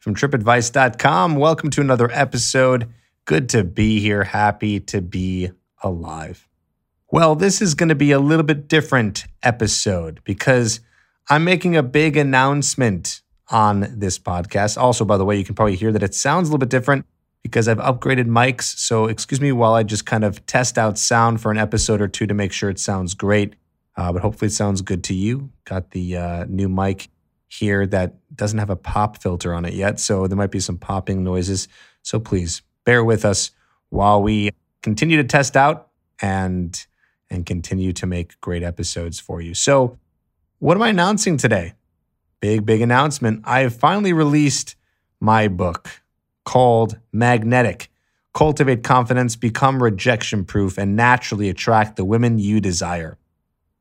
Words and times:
from 0.00 0.14
tripadvice.com. 0.14 1.36
Welcome 1.36 1.70
to 1.70 1.80
another 1.80 2.10
episode. 2.10 2.88
Good 3.26 3.50
to 3.50 3.62
be 3.62 4.00
here. 4.00 4.24
Happy 4.24 4.80
to 4.80 5.00
be 5.00 5.50
alive. 5.82 6.48
Well, 7.12 7.34
this 7.34 7.60
is 7.60 7.74
going 7.74 7.90
to 7.90 7.94
be 7.94 8.10
a 8.10 8.18
little 8.18 8.42
bit 8.44 8.66
different 8.66 9.26
episode 9.42 10.20
because 10.24 10.80
I'm 11.28 11.44
making 11.44 11.76
a 11.76 11.82
big 11.82 12.16
announcement 12.16 13.20
on 13.50 13.86
this 13.98 14.18
podcast. 14.18 14.78
Also, 14.78 15.04
by 15.04 15.18
the 15.18 15.24
way, 15.24 15.36
you 15.36 15.44
can 15.44 15.54
probably 15.54 15.76
hear 15.76 15.92
that 15.92 16.02
it 16.02 16.14
sounds 16.14 16.48
a 16.48 16.52
little 16.52 16.60
bit 16.60 16.70
different 16.70 17.04
because 17.42 17.68
I've 17.68 17.78
upgraded 17.78 18.26
mics. 18.26 18.62
So, 18.78 19.06
excuse 19.06 19.40
me 19.40 19.52
while 19.52 19.74
I 19.74 19.82
just 19.82 20.06
kind 20.06 20.24
of 20.24 20.44
test 20.46 20.78
out 20.78 20.98
sound 20.98 21.42
for 21.42 21.50
an 21.50 21.58
episode 21.58 22.00
or 22.00 22.08
two 22.08 22.26
to 22.26 22.34
make 22.34 22.52
sure 22.52 22.70
it 22.70 22.78
sounds 22.78 23.14
great. 23.14 23.54
Uh, 23.96 24.12
but 24.12 24.22
hopefully, 24.22 24.46
it 24.46 24.52
sounds 24.52 24.80
good 24.80 25.04
to 25.04 25.14
you. 25.14 25.50
Got 25.64 25.90
the 25.90 26.16
uh, 26.16 26.44
new 26.48 26.68
mic 26.68 27.08
here 27.50 27.86
that 27.86 28.14
doesn't 28.34 28.58
have 28.58 28.70
a 28.70 28.76
pop 28.76 29.20
filter 29.20 29.52
on 29.52 29.64
it 29.64 29.74
yet. 29.74 30.00
So, 30.00 30.26
there 30.26 30.36
might 30.36 30.50
be 30.50 30.60
some 30.60 30.78
popping 30.78 31.24
noises. 31.24 31.68
So, 32.02 32.18
please 32.18 32.62
bear 32.84 33.04
with 33.04 33.24
us 33.24 33.50
while 33.90 34.22
we 34.22 34.50
continue 34.82 35.16
to 35.18 35.24
test 35.24 35.56
out 35.56 35.88
and 36.22 36.86
and 37.30 37.46
continue 37.46 37.92
to 37.92 38.06
make 38.06 38.40
great 38.40 38.62
episodes 38.62 39.20
for 39.20 39.40
you. 39.40 39.54
So, 39.54 39.98
what 40.58 40.76
am 40.76 40.82
I 40.82 40.88
announcing 40.88 41.36
today? 41.36 41.74
Big, 42.40 42.64
big 42.64 42.80
announcement. 42.80 43.42
I 43.44 43.60
have 43.60 43.74
finally 43.74 44.12
released 44.12 44.76
my 45.20 45.48
book 45.48 46.02
called 46.44 46.98
Magnetic 47.12 47.90
Cultivate 48.32 48.82
Confidence, 48.82 49.36
Become 49.36 49.82
Rejection 49.82 50.44
Proof, 50.44 50.78
and 50.78 50.96
Naturally 50.96 51.48
Attract 51.48 51.96
the 51.96 52.04
Women 52.04 52.38
You 52.38 52.60
Desire. 52.60 53.18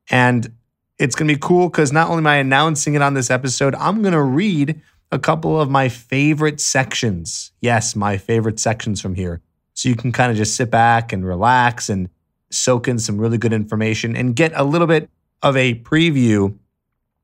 And 0.10 0.54
it's 1.00 1.16
going 1.16 1.28
to 1.28 1.34
be 1.34 1.40
cool 1.40 1.70
because 1.70 1.92
not 1.92 2.10
only 2.10 2.20
am 2.20 2.28
I 2.28 2.36
announcing 2.36 2.94
it 2.94 3.02
on 3.02 3.14
this 3.14 3.32
episode, 3.32 3.74
I'm 3.76 4.02
going 4.02 4.14
to 4.14 4.22
read 4.22 4.82
a 5.12 5.18
couple 5.18 5.60
of 5.60 5.70
my 5.70 5.90
favorite 5.90 6.60
sections. 6.60 7.52
Yes, 7.62 7.96
my 7.96 8.18
favorite 8.18 8.60
sections 8.60 9.02
from 9.02 9.16
here. 9.16 9.42
So 9.74 9.88
you 9.88 9.96
can 9.96 10.12
kind 10.12 10.30
of 10.30 10.38
just 10.38 10.56
sit 10.56 10.70
back 10.70 11.14
and 11.14 11.26
relax 11.26 11.90
and 11.90 12.10
soak 12.52 12.88
in 12.88 13.00
some 13.00 13.18
really 13.18 13.38
good 13.38 13.54
information 13.54 14.16
and 14.16 14.36
get 14.36 14.52
a 14.56 14.64
little 14.64 14.88
bit 14.88 15.10
of 15.42 15.56
a 15.56 15.76
preview 15.76 16.58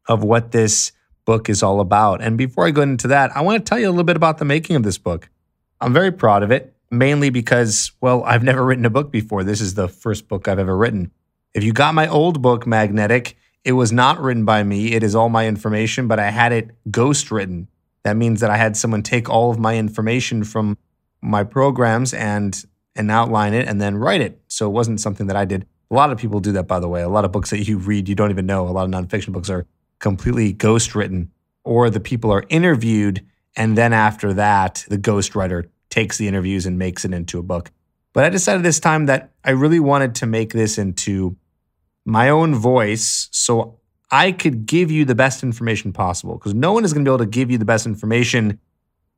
of 0.08 0.24
what 0.24 0.52
this 0.52 0.94
book 1.26 1.50
is 1.50 1.62
all 1.62 1.82
about. 1.82 2.22
And 2.22 2.38
before 2.38 2.66
I 2.66 2.72
go 2.72 2.82
into 2.82 3.10
that, 3.10 3.36
I 3.36 3.42
want 3.42 3.64
to 3.64 3.70
tell 3.70 3.80
you 3.80 3.90
a 3.90 3.92
little 3.92 4.06
bit 4.06 4.16
about 4.16 4.38
the 4.38 4.46
making 4.46 4.78
of 4.78 4.84
this 4.84 4.98
book. 4.98 5.30
I'm 5.82 5.92
very 5.92 6.12
proud 6.12 6.44
of 6.44 6.52
it, 6.52 6.74
mainly 6.90 7.30
because, 7.30 7.92
well, 8.00 8.24
I've 8.24 8.44
never 8.44 8.64
written 8.64 8.86
a 8.86 8.90
book 8.90 9.12
before. 9.12 9.44
This 9.44 9.60
is 9.60 9.74
the 9.74 9.90
first 9.90 10.30
book 10.30 10.48
I've 10.48 10.60
ever 10.60 10.78
written. 10.78 11.12
If 11.54 11.64
you 11.64 11.74
got 11.74 11.94
my 11.94 12.08
old 12.08 12.42
book, 12.42 12.66
Magnetic, 12.66 13.36
it 13.66 13.74
was 13.74 13.92
not 13.92 14.22
written 14.22 14.46
by 14.46 14.64
me. 14.64 14.94
It 14.94 15.04
is 15.04 15.16
all 15.16 15.28
my 15.28 15.48
information, 15.48 16.08
but 16.08 16.20
I 16.20 16.30
had 16.30 16.54
it 16.54 16.70
ghost 16.92 17.32
written. 17.32 17.68
That 18.04 18.16
means 18.16 18.40
that 18.42 18.52
I 18.52 18.58
had 18.58 18.78
someone 18.78 19.02
take 19.02 19.28
all 19.28 19.50
of 19.50 19.58
my 19.58 19.76
information 19.76 20.44
from 20.44 20.78
my 21.22 21.44
programs 21.44 22.14
and 22.14 22.64
and 22.96 23.12
outline 23.12 23.54
it 23.54 23.68
and 23.68 23.82
then 23.82 23.98
write 23.98 24.22
it. 24.22 24.40
So 24.48 24.68
it 24.68 24.70
wasn't 24.70 25.02
something 25.02 25.28
that 25.28 25.36
I 25.36 25.44
did. 25.44 25.66
A 25.92 25.94
lot 25.94 26.12
of 26.12 26.18
people 26.18 26.40
do 26.40 26.54
that, 26.54 26.68
by 26.68 26.80
the 26.80 26.88
way. 26.88 27.02
A 27.02 27.10
lot 27.10 27.26
of 27.26 27.32
books 27.32 27.50
that 27.50 27.68
you 27.68 27.78
read, 27.78 28.08
you 28.08 28.16
don't 28.16 28.32
even 28.32 28.46
know. 28.46 28.68
A 28.68 28.70
lot 28.70 28.86
of 28.86 28.92
nonfiction 28.92 29.34
books 29.34 29.50
are 29.50 29.66
completely 30.00 30.54
ghost 30.54 30.96
written, 30.96 31.32
or 31.64 31.90
the 31.90 32.00
people 32.00 32.32
are 32.32 32.46
interviewed. 32.48 33.26
And 33.58 33.78
then 33.78 33.92
after 33.92 34.34
that, 34.34 34.86
the 34.88 34.98
ghostwriter 34.98 35.68
takes 35.90 36.18
the 36.18 36.28
interviews 36.28 36.66
and 36.66 36.78
makes 36.80 37.04
it 37.04 37.14
into 37.14 37.40
a 37.40 37.44
book. 37.44 37.72
But 38.14 38.24
I 38.24 38.30
decided 38.30 38.64
this 38.64 38.80
time 38.80 39.08
that 39.08 39.32
I 39.44 39.52
really 39.52 39.80
wanted 39.80 40.16
to 40.16 40.26
make 40.26 40.54
this 40.54 40.78
into 40.78 41.36
my 42.06 42.30
own 42.30 42.56
voice 42.56 43.28
so 43.32 43.80
I 44.12 44.32
could 44.32 44.66
give 44.66 44.92
you 44.92 45.06
the 45.06 45.16
best 45.16 45.44
information 45.44 45.92
possible 45.92 46.36
because 46.36 46.54
no 46.54 46.72
one 46.72 46.86
is 46.86 46.94
going 46.94 47.04
to 47.04 47.10
be 47.10 47.14
able 47.14 47.26
to 47.26 47.30
give 47.30 47.52
you 47.52 47.58
the 47.58 47.66
best 47.66 47.86
information 47.86 48.60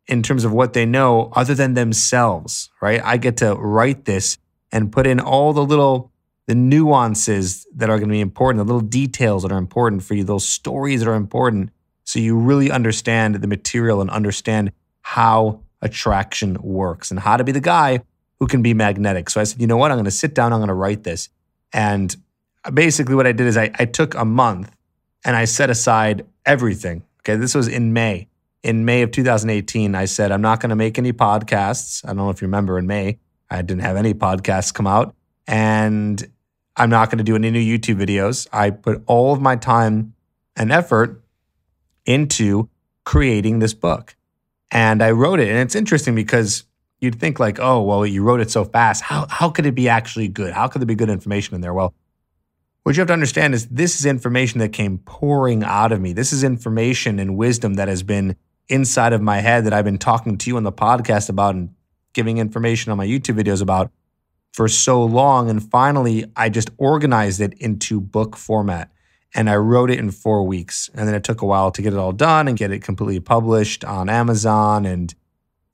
in 0.07 0.23
terms 0.23 0.45
of 0.45 0.53
what 0.53 0.73
they 0.73 0.85
know 0.85 1.31
other 1.35 1.53
than 1.53 1.73
themselves, 1.73 2.69
right? 2.81 3.01
I 3.03 3.17
get 3.17 3.37
to 3.37 3.55
write 3.55 4.05
this 4.05 4.37
and 4.71 4.91
put 4.91 5.05
in 5.05 5.19
all 5.19 5.53
the 5.53 5.63
little 5.63 6.11
the 6.47 6.55
nuances 6.55 7.67
that 7.75 7.89
are 7.89 7.97
going 7.97 8.07
to 8.07 8.13
be 8.13 8.21
important, 8.21 8.65
the 8.65 8.73
little 8.73 8.87
details 8.87 9.43
that 9.43 9.51
are 9.51 9.57
important 9.57 10.01
for 10.01 10.13
you, 10.13 10.23
those 10.23 10.47
stories 10.47 11.01
that 11.01 11.09
are 11.09 11.15
important 11.15 11.71
so 12.05 12.19
you 12.19 12.37
really 12.37 12.71
understand 12.71 13.35
the 13.35 13.47
material 13.47 13.99
and 13.99 14.09
understand 14.09 14.71
how 15.01 15.59
attraction 15.81 16.57
works 16.61 17.11
and 17.11 17.19
how 17.19 17.35
to 17.35 17.43
be 17.43 17.51
the 17.51 17.59
guy 17.59 17.99
who 18.39 18.47
can 18.47 18.61
be 18.61 18.73
magnetic. 18.73 19.29
So 19.29 19.41
I 19.41 19.43
said, 19.43 19.59
you 19.59 19.67
know 19.67 19.75
what? 19.75 19.91
I'm 19.91 19.97
going 19.97 20.05
to 20.05 20.11
sit 20.11 20.33
down, 20.33 20.53
I'm 20.53 20.59
going 20.59 20.69
to 20.69 20.73
write 20.73 21.03
this. 21.03 21.27
And 21.73 22.15
basically 22.73 23.15
what 23.15 23.27
I 23.27 23.31
did 23.31 23.47
is 23.47 23.57
I, 23.57 23.71
I 23.79 23.85
took 23.85 24.15
a 24.15 24.25
month 24.25 24.71
and 25.25 25.35
I 25.35 25.45
set 25.45 25.69
aside 25.69 26.25
everything. 26.45 27.03
Okay, 27.21 27.35
this 27.35 27.55
was 27.55 27.67
in 27.67 27.93
May 27.93 28.27
in 28.67 28.83
May 28.83 29.01
of 29.01 29.11
2018, 29.11 29.95
I 29.95 30.05
said, 30.05 30.31
I'm 30.31 30.41
not 30.41 30.59
going 30.59 30.71
to 30.71 30.75
make 30.75 30.97
any 30.97 31.13
podcasts. 31.13 32.03
I 32.03 32.09
don't 32.09 32.17
know 32.17 32.29
if 32.29 32.41
you 32.41 32.47
remember 32.47 32.77
in 32.77 32.85
May, 32.85 33.17
I 33.49 33.61
didn't 33.61 33.83
have 33.83 33.95
any 33.95 34.13
podcasts 34.13 34.73
come 34.73 34.85
out. 34.87 35.15
And 35.47 36.29
I'm 36.75 36.89
not 36.89 37.09
going 37.09 37.19
to 37.19 37.23
do 37.23 37.35
any 37.35 37.49
new 37.49 37.61
YouTube 37.61 37.95
videos. 37.95 38.47
I 38.51 38.71
put 38.71 39.03
all 39.05 39.33
of 39.33 39.41
my 39.41 39.55
time 39.55 40.13
and 40.57 40.71
effort 40.71 41.23
into 42.05 42.69
creating 43.05 43.59
this 43.59 43.73
book. 43.73 44.15
And 44.69 45.01
I 45.01 45.11
wrote 45.11 45.39
it. 45.39 45.47
And 45.47 45.59
it's 45.59 45.75
interesting 45.75 46.13
because 46.13 46.65
you'd 46.99 47.19
think 47.19 47.39
like, 47.39 47.59
oh, 47.59 47.81
well, 47.81 48.05
you 48.05 48.21
wrote 48.21 48.41
it 48.41 48.51
so 48.51 48.65
fast. 48.65 49.01
How, 49.01 49.27
how 49.29 49.49
could 49.49 49.65
it 49.65 49.75
be 49.75 49.87
actually 49.87 50.27
good? 50.27 50.53
How 50.53 50.67
could 50.67 50.81
there 50.81 50.87
be 50.87 50.95
good 50.95 51.09
information 51.09 51.55
in 51.55 51.61
there? 51.61 51.73
Well, 51.73 51.93
what 52.87 52.95
you 52.95 53.01
have 53.01 53.07
to 53.07 53.13
understand 53.13 53.53
is 53.53 53.67
this 53.67 53.99
is 53.99 54.05
information 54.05 54.61
that 54.61 54.71
came 54.71 54.99
pouring 54.99 55.61
out 55.61 55.91
of 55.91 55.99
me. 55.99 56.13
This 56.13 56.31
is 56.31 56.41
information 56.41 57.19
and 57.19 57.35
wisdom 57.35 57.73
that 57.73 57.89
has 57.89 58.01
been 58.01 58.37
inside 58.69 59.11
of 59.11 59.21
my 59.21 59.41
head 59.41 59.65
that 59.65 59.73
I've 59.73 59.83
been 59.83 59.97
talking 59.97 60.37
to 60.37 60.49
you 60.49 60.55
on 60.55 60.63
the 60.63 60.71
podcast 60.71 61.27
about 61.27 61.55
and 61.55 61.75
giving 62.13 62.37
information 62.37 62.93
on 62.93 62.97
my 62.97 63.05
YouTube 63.05 63.37
videos 63.37 63.61
about 63.61 63.91
for 64.53 64.69
so 64.69 65.03
long. 65.03 65.49
And 65.49 65.61
finally, 65.69 66.31
I 66.37 66.47
just 66.47 66.69
organized 66.77 67.41
it 67.41 67.55
into 67.55 67.99
book 67.99 68.37
format 68.37 68.89
and 69.35 69.49
I 69.49 69.57
wrote 69.57 69.91
it 69.91 69.99
in 69.99 70.09
four 70.09 70.47
weeks. 70.47 70.89
And 70.93 71.09
then 71.09 71.13
it 71.13 71.25
took 71.25 71.41
a 71.41 71.45
while 71.45 71.71
to 71.71 71.81
get 71.81 71.91
it 71.91 71.99
all 71.99 72.13
done 72.13 72.47
and 72.47 72.57
get 72.57 72.71
it 72.71 72.83
completely 72.83 73.19
published 73.19 73.83
on 73.83 74.07
Amazon 74.07 74.85
and 74.85 75.13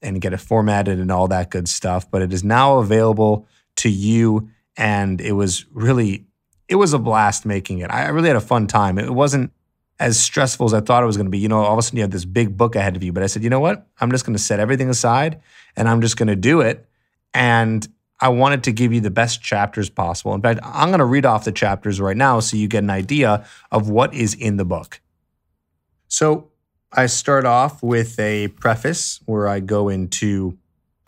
and 0.01 0.19
get 0.19 0.33
it 0.33 0.37
formatted 0.37 0.97
and 0.97 1.11
all 1.11 1.27
that 1.27 1.51
good 1.51 1.67
stuff. 1.69 2.09
But 2.09 2.23
it 2.23 2.33
is 2.33 2.43
now 2.43 2.79
available 2.79 3.47
to 3.75 3.89
you. 3.91 4.49
And 4.75 5.21
it 5.21 5.33
was 5.33 5.67
really, 5.71 6.25
it 6.67 6.75
was 6.75 6.93
a 6.93 6.99
blast 6.99 7.45
making 7.45 7.79
it. 7.79 7.91
I 7.91 8.07
really 8.07 8.27
had 8.27 8.37
a 8.37 8.41
fun 8.41 8.67
time. 8.67 8.97
It 8.97 9.13
wasn't 9.13 9.51
as 9.99 10.19
stressful 10.19 10.65
as 10.65 10.73
I 10.73 10.81
thought 10.81 11.03
it 11.03 11.05
was 11.05 11.17
going 11.17 11.27
to 11.27 11.31
be. 11.31 11.39
You 11.39 11.49
know, 11.49 11.59
all 11.59 11.73
of 11.73 11.79
a 11.79 11.81
sudden 11.81 11.97
you 11.97 12.03
have 12.03 12.11
this 12.11 12.25
big 12.25 12.57
book 12.57 12.75
ahead 12.75 12.95
of 12.95 13.03
you. 13.03 13.13
But 13.13 13.23
I 13.23 13.27
said, 13.27 13.43
you 13.43 13.49
know 13.49 13.59
what? 13.59 13.87
I'm 13.99 14.11
just 14.11 14.25
going 14.25 14.35
to 14.35 14.41
set 14.41 14.59
everything 14.59 14.89
aside 14.89 15.41
and 15.75 15.87
I'm 15.87 16.01
just 16.01 16.17
going 16.17 16.27
to 16.27 16.35
do 16.35 16.61
it. 16.61 16.87
And 17.33 17.87
I 18.19 18.29
wanted 18.29 18.63
to 18.63 18.71
give 18.71 18.93
you 18.93 19.01
the 19.01 19.11
best 19.11 19.41
chapters 19.41 19.89
possible. 19.89 20.33
In 20.33 20.41
fact, 20.41 20.59
I'm 20.63 20.89
going 20.89 20.99
to 20.99 21.05
read 21.05 21.25
off 21.25 21.45
the 21.45 21.51
chapters 21.51 21.99
right 21.99 22.15
now 22.17 22.39
so 22.39 22.57
you 22.57 22.67
get 22.67 22.83
an 22.83 22.89
idea 22.89 23.45
of 23.71 23.89
what 23.89 24.13
is 24.13 24.33
in 24.33 24.57
the 24.57 24.65
book. 24.65 25.01
So 26.07 26.51
I 26.91 27.07
start 27.07 27.45
off 27.45 27.81
with 27.81 28.19
a 28.19 28.49
preface 28.49 29.19
where 29.25 29.47
I 29.47 29.59
go 29.59 29.89
into 29.89 30.57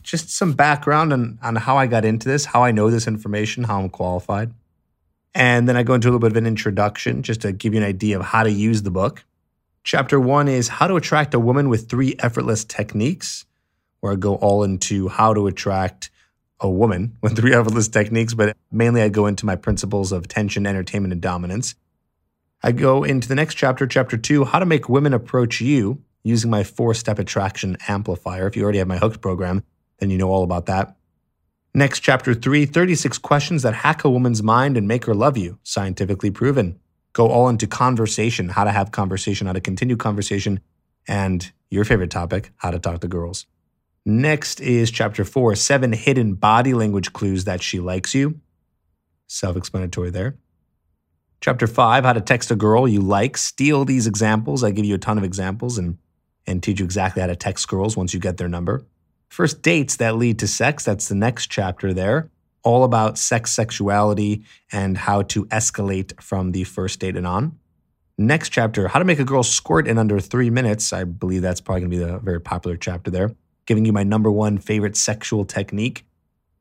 just 0.03 0.29
some 0.29 0.53
background 0.53 1.13
on, 1.13 1.39
on 1.41 1.55
how 1.55 1.77
I 1.77 1.87
got 1.87 2.05
into 2.05 2.27
this, 2.27 2.45
how 2.45 2.63
I 2.63 2.71
know 2.71 2.89
this 2.89 3.07
information, 3.07 3.63
how 3.63 3.79
I'm 3.79 3.89
qualified. 3.89 4.53
And 5.35 5.67
then 5.67 5.75
I 5.75 5.83
go 5.83 5.93
into 5.93 6.07
a 6.07 6.09
little 6.09 6.21
bit 6.21 6.31
of 6.31 6.37
an 6.37 6.47
introduction 6.47 7.21
just 7.21 7.41
to 7.41 7.51
give 7.51 7.73
you 7.73 7.81
an 7.81 7.85
idea 7.85 8.17
of 8.17 8.25
how 8.25 8.43
to 8.43 8.51
use 8.51 8.83
the 8.83 8.91
book. 8.91 9.25
Chapter 9.83 10.17
one 10.17 10.47
is 10.47 10.69
How 10.69 10.87
to 10.87 10.95
Attract 10.95 11.33
a 11.33 11.39
Woman 11.39 11.67
with 11.67 11.89
Three 11.89 12.15
Effortless 12.19 12.63
Techniques, 12.63 13.45
where 13.99 14.13
I 14.13 14.15
go 14.15 14.35
all 14.35 14.63
into 14.63 15.09
how 15.09 15.33
to 15.33 15.45
attract 15.47 16.09
a 16.61 16.69
woman 16.69 17.17
with 17.21 17.35
three 17.35 17.53
effortless 17.53 17.89
techniques, 17.89 18.33
but 18.33 18.55
mainly 18.71 19.01
I 19.01 19.09
go 19.09 19.27
into 19.27 19.45
my 19.45 19.57
principles 19.57 20.13
of 20.13 20.27
tension, 20.29 20.65
entertainment, 20.65 21.11
and 21.11 21.21
dominance. 21.21 21.75
I 22.63 22.71
go 22.71 23.03
into 23.03 23.27
the 23.27 23.35
next 23.35 23.55
chapter, 23.55 23.85
chapter 23.85 24.17
two, 24.17 24.45
how 24.45 24.59
to 24.59 24.65
make 24.65 24.87
women 24.87 25.13
approach 25.13 25.59
you 25.59 26.01
using 26.23 26.49
my 26.49 26.63
four 26.63 26.93
step 26.93 27.19
attraction 27.19 27.77
amplifier. 27.87 28.47
If 28.47 28.55
you 28.55 28.63
already 28.63 28.79
have 28.79 28.87
my 28.87 28.97
hooked 28.97 29.21
program, 29.21 29.63
then 29.99 30.09
you 30.09 30.17
know 30.17 30.29
all 30.29 30.43
about 30.43 30.65
that. 30.67 30.95
Next, 31.75 31.99
chapter 31.99 32.33
three 32.33 32.65
36 32.65 33.17
questions 33.17 33.63
that 33.63 33.73
hack 33.73 34.05
a 34.05 34.09
woman's 34.09 34.41
mind 34.41 34.77
and 34.77 34.87
make 34.87 35.03
her 35.03 35.13
love 35.13 35.35
you, 35.35 35.59
scientifically 35.61 36.31
proven. 36.31 36.79
Go 37.11 37.27
all 37.27 37.49
into 37.49 37.67
conversation, 37.67 38.47
how 38.47 38.63
to 38.63 38.71
have 38.71 38.93
conversation, 38.93 39.45
how 39.45 39.51
to 39.51 39.59
continue 39.59 39.97
conversation, 39.97 40.61
and 41.05 41.51
your 41.69 41.83
favorite 41.83 42.11
topic, 42.11 42.53
how 42.55 42.71
to 42.71 42.79
talk 42.79 43.01
to 43.01 43.09
girls. 43.09 43.45
Next 44.05 44.61
is 44.61 44.89
chapter 44.89 45.25
four 45.25 45.53
seven 45.55 45.91
hidden 45.91 46.35
body 46.35 46.73
language 46.73 47.11
clues 47.11 47.43
that 47.43 47.61
she 47.61 47.81
likes 47.81 48.15
you. 48.15 48.39
Self 49.27 49.57
explanatory 49.57 50.11
there. 50.11 50.37
Chapter 51.41 51.67
five 51.67 52.05
how 52.05 52.13
to 52.13 52.21
text 52.21 52.51
a 52.51 52.55
girl 52.55 52.87
you 52.87 53.01
like. 53.01 53.35
Steal 53.35 53.83
these 53.83 54.07
examples. 54.07 54.63
I 54.63 54.71
give 54.71 54.85
you 54.85 54.95
a 54.95 54.97
ton 54.97 55.17
of 55.17 55.25
examples 55.25 55.77
and, 55.77 55.97
and 56.47 56.63
teach 56.63 56.79
you 56.79 56.85
exactly 56.85 57.19
how 57.19 57.27
to 57.27 57.35
text 57.35 57.67
girls 57.67 57.97
once 57.97 58.13
you 58.13 58.21
get 58.21 58.37
their 58.37 58.47
number. 58.47 58.85
First 59.35 59.61
dates 59.61 59.97
that 59.97 60.15
lead 60.15 60.39
to 60.39 60.47
sex. 60.47 60.85
That's 60.85 61.09
the 61.09 61.13
next 61.13 61.47
chapter 61.47 61.93
there. 61.93 62.31
All 62.63 62.85
about 62.85 63.17
sex, 63.17 63.51
sexuality, 63.51 64.45
and 64.71 64.97
how 64.97 65.23
to 65.23 65.43
escalate 65.47 66.17
from 66.21 66.53
the 66.53 66.63
first 66.63 67.01
date 67.01 67.17
and 67.17 67.27
on. 67.27 67.59
Next 68.17 68.51
chapter, 68.51 68.87
how 68.87 68.97
to 68.97 69.03
make 69.03 69.19
a 69.19 69.25
girl 69.25 69.43
squirt 69.43 69.89
in 69.89 69.97
under 69.97 70.21
three 70.21 70.49
minutes. 70.49 70.93
I 70.93 71.03
believe 71.03 71.41
that's 71.41 71.59
probably 71.59 71.81
going 71.81 71.91
to 71.91 71.97
be 71.97 72.03
the 72.05 72.19
very 72.19 72.39
popular 72.39 72.77
chapter 72.77 73.11
there. 73.11 73.35
Giving 73.65 73.83
you 73.83 73.91
my 73.91 74.03
number 74.03 74.31
one 74.31 74.57
favorite 74.57 74.95
sexual 74.95 75.43
technique, 75.43 76.05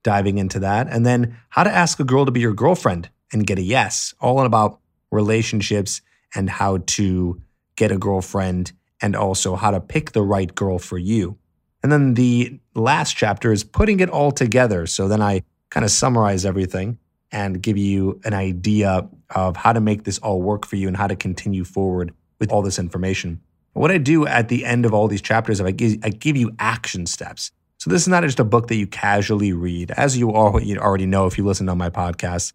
diving 0.02 0.38
into 0.38 0.58
that. 0.58 0.88
And 0.88 1.06
then 1.06 1.36
how 1.50 1.62
to 1.62 1.70
ask 1.70 2.00
a 2.00 2.04
girl 2.04 2.24
to 2.24 2.32
be 2.32 2.40
your 2.40 2.54
girlfriend 2.54 3.08
and 3.32 3.46
get 3.46 3.60
a 3.60 3.62
yes, 3.62 4.14
all 4.20 4.40
about 4.40 4.80
relationships 5.12 6.02
and 6.34 6.50
how 6.50 6.78
to 6.86 7.40
get 7.76 7.92
a 7.92 7.98
girlfriend 7.98 8.72
and 9.00 9.14
also 9.14 9.54
how 9.54 9.70
to 9.70 9.80
pick 9.80 10.10
the 10.10 10.22
right 10.22 10.52
girl 10.56 10.80
for 10.80 10.98
you. 10.98 11.38
And 11.84 11.92
then 11.92 12.14
the 12.14 12.58
last 12.75 13.14
chapter 13.14 13.52
is 13.52 13.62
putting 13.62 14.00
it 14.00 14.08
all 14.08 14.32
together. 14.32 14.86
So 14.86 15.06
then 15.06 15.20
I 15.20 15.42
kind 15.69 15.84
of 15.84 15.90
summarize 15.90 16.46
everything 16.46 16.98
and 17.31 17.60
give 17.60 17.76
you 17.76 18.19
an 18.25 18.32
idea 18.32 19.06
of 19.34 19.56
how 19.56 19.75
to 19.75 19.82
make 19.82 20.04
this 20.04 20.16
all 20.19 20.40
work 20.40 20.64
for 20.64 20.76
you 20.76 20.88
and 20.88 20.96
how 20.96 21.06
to 21.06 21.14
continue 21.14 21.62
forward 21.62 22.14
with 22.38 22.50
all 22.50 22.62
this 22.62 22.78
information. 22.78 23.38
What 23.75 23.90
I 23.90 23.98
do 23.98 24.26
at 24.26 24.48
the 24.48 24.64
end 24.64 24.86
of 24.86 24.94
all 24.94 25.08
these 25.08 25.20
chapters 25.20 25.60
is 25.60 25.66
I 25.66 25.72
give, 25.72 25.98
I 26.02 26.08
give 26.08 26.38
you 26.38 26.52
action 26.58 27.04
steps. 27.04 27.52
So 27.76 27.90
this 27.90 28.00
is 28.00 28.08
not 28.08 28.22
just 28.22 28.40
a 28.40 28.44
book 28.44 28.69
that 28.69 28.76
you 28.76 28.86
casually 28.86 29.52
read. 29.52 29.90
As 29.90 30.16
you 30.16 30.31
already 30.31 31.04
know 31.04 31.26
if 31.26 31.36
you 31.36 31.44
listen 31.44 31.66
to 31.66 31.75
my 31.75 31.90
podcast 31.90 32.54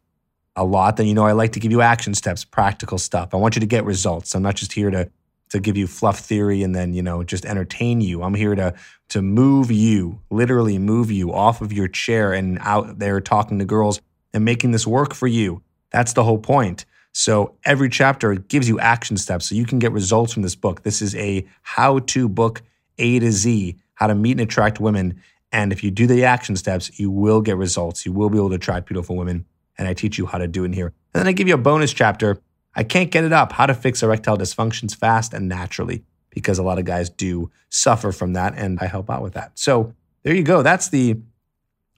a 0.56 0.64
lot, 0.64 0.98
then 0.98 1.06
you 1.06 1.14
know 1.14 1.26
I 1.26 1.34
like 1.34 1.52
to 1.52 1.60
give 1.60 1.72
you 1.72 1.82
action 1.82 2.16
steps, 2.16 2.44
practical 2.44 2.98
stuff. 2.98 3.36
I 3.36 3.38
want 3.38 3.56
you 3.56 3.60
to 3.60 3.68
get 3.68 3.86
results. 3.86 4.34
I'm 4.34 4.42
not 4.42 4.56
just 4.56 4.74
here 4.74 4.90
to 4.90 5.12
to 5.50 5.60
give 5.60 5.76
you 5.76 5.88
fluff 5.88 6.20
theory 6.20 6.64
and 6.64 6.76
then 6.76 6.94
you 6.94 7.02
know 7.02 7.24
just 7.24 7.46
entertain 7.46 8.02
you. 8.02 8.24
I'm 8.24 8.34
here 8.34 8.56
to 8.56 8.74
to 9.10 9.22
move 9.22 9.72
you, 9.72 10.22
literally 10.30 10.78
move 10.78 11.12
you 11.12 11.34
off 11.34 11.62
of 11.62 11.74
your 11.74 11.88
chair 11.88 12.34
and 12.34 12.60
out 12.62 13.00
there 13.00 13.20
talking 13.20 13.60
to 13.60 13.66
girls 13.66 14.02
and 14.34 14.46
making 14.46 14.72
this 14.72 14.86
work 14.86 15.14
for 15.14 15.28
you. 15.28 15.62
That's 15.92 16.14
the 16.14 16.24
whole 16.24 16.38
point. 16.38 16.86
So 17.12 17.56
every 17.66 17.90
chapter 17.90 18.36
gives 18.36 18.70
you 18.70 18.80
action 18.80 19.18
steps 19.18 19.48
so 19.48 19.56
you 19.56 19.66
can 19.66 19.80
get 19.80 19.92
results 19.92 20.34
from 20.34 20.44
this 20.44 20.56
book. 20.56 20.84
This 20.84 21.02
is 21.02 21.16
a 21.16 21.46
how 21.64 22.00
to 22.00 22.30
book 22.30 22.62
A 23.00 23.20
to 23.20 23.32
Z, 23.32 23.76
how 23.96 24.08
to 24.08 24.16
meet 24.16 24.34
and 24.34 24.42
attract 24.42 24.80
women. 24.80 25.22
And 25.52 25.72
if 25.72 25.84
you 25.84 25.90
do 25.90 26.06
the 26.06 26.26
action 26.26 26.56
steps, 26.56 27.00
you 27.00 27.10
will 27.10 27.42
get 27.42 27.58
results. 27.58 28.06
You 28.06 28.14
will 28.14 28.30
be 28.30 28.38
able 28.38 28.50
to 28.50 28.56
attract 28.56 28.88
beautiful 28.88 29.16
women. 29.16 29.46
And 29.78 29.88
I 29.88 29.94
teach 29.94 30.18
you 30.18 30.28
how 30.28 30.38
to 30.38 30.48
do 30.48 30.64
it 30.64 30.68
in 30.68 30.74
here. 30.74 30.94
And 31.14 31.22
then 31.22 31.28
I 31.28 31.32
give 31.32 31.48
you 31.48 31.56
a 31.56 31.58
bonus 31.58 31.92
chapter. 31.92 32.40
I 32.76 32.84
can't 32.84 33.12
get 33.12 33.24
it 33.24 33.34
up. 33.34 33.52
How 33.52 33.66
to 33.66 33.74
fix 33.74 34.04
erectile 34.04 34.38
dysfunctions 34.38 34.96
fast 34.96 35.34
and 35.34 35.50
naturally, 35.50 36.04
because 36.30 36.60
a 36.60 36.64
lot 36.64 36.80
of 36.80 36.86
guys 36.86 37.10
do 37.10 37.52
suffer 37.70 38.12
from 38.12 38.34
that. 38.34 38.54
And 38.56 38.80
I 38.80 38.86
help 38.86 39.10
out 39.10 39.22
with 39.22 39.34
that. 39.34 39.58
So 39.58 39.94
there 40.24 40.36
you 40.36 40.44
go. 40.44 40.62
That's 40.62 40.90
the 40.90 41.20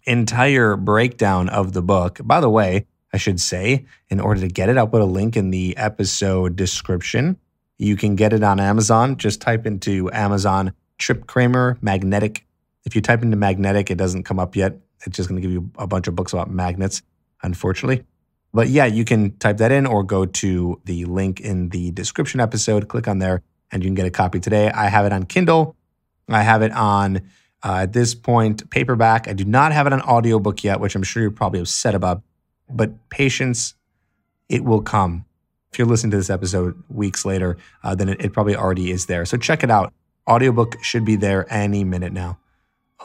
entire 0.05 0.75
breakdown 0.75 1.49
of 1.49 1.73
the 1.73 1.81
book. 1.81 2.19
By 2.23 2.39
the 2.39 2.49
way, 2.49 2.87
I 3.13 3.17
should 3.17 3.39
say, 3.39 3.85
in 4.09 4.19
order 4.19 4.41
to 4.41 4.47
get 4.47 4.69
it, 4.69 4.77
I'll 4.77 4.87
put 4.87 5.01
a 5.01 5.05
link 5.05 5.35
in 5.35 5.51
the 5.51 5.75
episode 5.77 6.55
description. 6.55 7.37
You 7.77 7.97
can 7.97 8.15
get 8.15 8.31
it 8.31 8.41
on 8.41 8.59
Amazon. 8.59 9.17
Just 9.17 9.41
type 9.41 9.65
into 9.65 10.09
Amazon 10.13 10.73
Trip 10.97 11.27
Kramer 11.27 11.77
Magnetic. 11.81 12.45
If 12.85 12.95
you 12.95 13.01
type 13.01 13.21
into 13.21 13.37
magnetic, 13.37 13.91
it 13.91 13.97
doesn't 13.97 14.23
come 14.23 14.39
up 14.39 14.55
yet. 14.55 14.77
It's 15.05 15.17
just 15.17 15.29
going 15.29 15.41
to 15.41 15.47
give 15.47 15.51
you 15.51 15.69
a 15.77 15.87
bunch 15.87 16.07
of 16.07 16.15
books 16.15 16.31
about 16.31 16.49
magnets, 16.49 17.01
unfortunately. 17.43 18.03
But 18.53 18.69
yeah, 18.69 18.85
you 18.85 19.05
can 19.05 19.37
type 19.37 19.57
that 19.57 19.71
in 19.71 19.85
or 19.85 20.03
go 20.03 20.25
to 20.25 20.81
the 20.85 21.05
link 21.05 21.39
in 21.39 21.69
the 21.69 21.91
description 21.91 22.39
episode, 22.39 22.87
click 22.87 23.07
on 23.07 23.19
there, 23.19 23.41
and 23.71 23.83
you 23.83 23.87
can 23.87 23.95
get 23.95 24.05
a 24.05 24.11
copy 24.11 24.39
today. 24.39 24.69
I 24.69 24.87
have 24.87 25.05
it 25.05 25.13
on 25.13 25.25
Kindle. 25.25 25.75
I 26.27 26.43
have 26.43 26.61
it 26.61 26.71
on 26.71 27.21
uh, 27.63 27.79
at 27.81 27.93
this 27.93 28.15
point, 28.15 28.69
paperback. 28.69 29.27
I 29.27 29.33
do 29.33 29.45
not 29.45 29.71
have 29.71 29.87
it 29.87 29.93
on 29.93 30.01
audiobook 30.01 30.63
yet, 30.63 30.79
which 30.79 30.95
I'm 30.95 31.03
sure 31.03 31.21
you're 31.21 31.31
probably 31.31 31.59
upset 31.59 31.95
about, 31.95 32.23
but 32.69 33.09
patience, 33.09 33.75
it 34.49 34.63
will 34.63 34.81
come. 34.81 35.25
If 35.71 35.79
you're 35.79 35.87
listening 35.87 36.11
to 36.11 36.17
this 36.17 36.29
episode 36.29 36.81
weeks 36.89 37.23
later, 37.23 37.57
uh, 37.83 37.95
then 37.95 38.09
it, 38.09 38.21
it 38.21 38.33
probably 38.33 38.55
already 38.55 38.91
is 38.91 39.05
there. 39.05 39.25
So 39.25 39.37
check 39.37 39.63
it 39.63 39.71
out. 39.71 39.93
Audiobook 40.29 40.83
should 40.83 41.05
be 41.05 41.15
there 41.15 41.51
any 41.51 41.83
minute 41.83 42.11
now. 42.11 42.37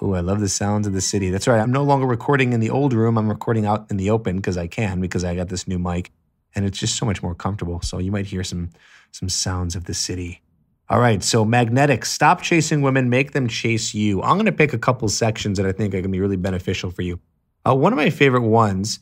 Oh, 0.00 0.12
I 0.12 0.20
love 0.20 0.40
the 0.40 0.48
sounds 0.48 0.87
of 0.87 0.93
the 0.93 1.00
city. 1.00 1.31
That's 1.31 1.48
right. 1.48 1.60
I'm 1.60 1.72
no 1.72 1.82
longer 1.82 2.06
recording 2.06 2.52
in 2.52 2.60
the 2.60 2.70
old 2.70 2.93
room. 2.93 3.16
I'm 3.16 3.28
recording 3.28 3.64
out 3.64 3.90
in 3.90 3.96
the 3.96 4.10
open 4.10 4.37
because 4.37 4.58
I 4.58 4.66
can, 4.66 5.00
because 5.00 5.25
I 5.25 5.34
got 5.34 5.48
this 5.48 5.66
new 5.66 5.78
mic 5.78 6.12
and 6.54 6.64
it's 6.64 6.78
just 6.78 6.96
so 6.96 7.06
much 7.06 7.22
more 7.22 7.34
comfortable. 7.34 7.81
So 7.82 7.98
you 7.98 8.12
might 8.12 8.26
hear 8.26 8.44
some 8.44 8.70
some 9.12 9.28
sounds 9.28 9.75
of 9.75 9.84
the 9.84 9.94
city. 9.94 10.43
All 10.88 11.00
right, 11.00 11.22
so 11.22 11.44
magnetic. 11.44 12.04
Stop 12.04 12.43
chasing 12.43 12.82
women, 12.82 13.08
make 13.08 13.32
them 13.32 13.48
chase 13.48 13.94
you. 13.94 14.22
I'm 14.22 14.37
going 14.37 14.46
to 14.46 14.52
pick 14.52 14.72
a 14.72 14.78
couple 14.78 15.08
sections 15.08 15.58
that 15.58 15.66
I 15.66 15.72
think 15.72 15.94
are 15.94 15.99
going 15.99 16.04
to 16.04 16.08
be 16.10 16.20
really 16.20 16.37
beneficial 16.37 16.90
for 16.90 17.02
you. 17.02 17.19
Uh, 17.66 17.75
one 17.75 17.92
of 17.92 17.96
my 17.96 18.10
favorite 18.10 18.42
ones 18.42 19.00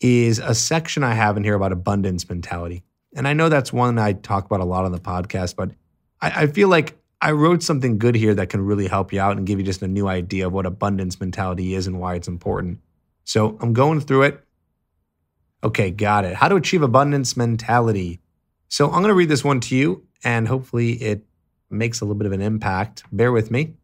is 0.00 0.38
a 0.40 0.54
section 0.54 1.04
I 1.04 1.14
have 1.14 1.36
in 1.36 1.44
here 1.44 1.54
about 1.54 1.72
abundance 1.72 2.28
mentality. 2.28 2.82
And 3.14 3.26
I 3.26 3.32
know 3.32 3.48
that's 3.48 3.72
one 3.72 3.98
I 3.98 4.12
talk 4.12 4.44
about 4.44 4.60
a 4.60 4.64
lot 4.64 4.84
on 4.84 4.92
the 4.92 4.98
podcast, 4.98 5.56
but 5.56 5.70
I, 6.20 6.42
I 6.42 6.46
feel 6.48 6.68
like 6.68 6.98
I 7.22 7.30
wrote 7.30 7.62
something 7.62 7.98
good 7.98 8.16
here 8.16 8.34
that 8.34 8.48
can 8.48 8.66
really 8.66 8.88
help 8.88 9.12
you 9.12 9.20
out 9.20 9.36
and 9.36 9.46
give 9.46 9.60
you 9.60 9.64
just 9.64 9.80
a 9.80 9.86
new 9.86 10.08
idea 10.08 10.48
of 10.48 10.52
what 10.52 10.66
abundance 10.66 11.20
mentality 11.20 11.74
is 11.74 11.86
and 11.86 12.00
why 12.00 12.16
it's 12.16 12.26
important. 12.26 12.80
So 13.22 13.56
I'm 13.60 13.72
going 13.72 14.00
through 14.00 14.22
it. 14.22 14.44
Okay, 15.62 15.92
got 15.92 16.24
it. 16.24 16.34
How 16.34 16.48
to 16.48 16.56
achieve 16.56 16.82
abundance 16.82 17.36
mentality. 17.36 18.18
So 18.68 18.86
I'm 18.86 19.02
going 19.02 19.08
to 19.08 19.14
read 19.14 19.28
this 19.28 19.44
one 19.44 19.60
to 19.60 19.76
you 19.76 20.04
and 20.24 20.48
hopefully 20.48 20.94
it 20.94 21.24
makes 21.70 22.00
a 22.00 22.04
little 22.04 22.16
bit 22.16 22.26
of 22.26 22.32
an 22.32 22.42
impact. 22.42 23.04
Bear 23.12 23.30
with 23.30 23.52
me 23.52 23.74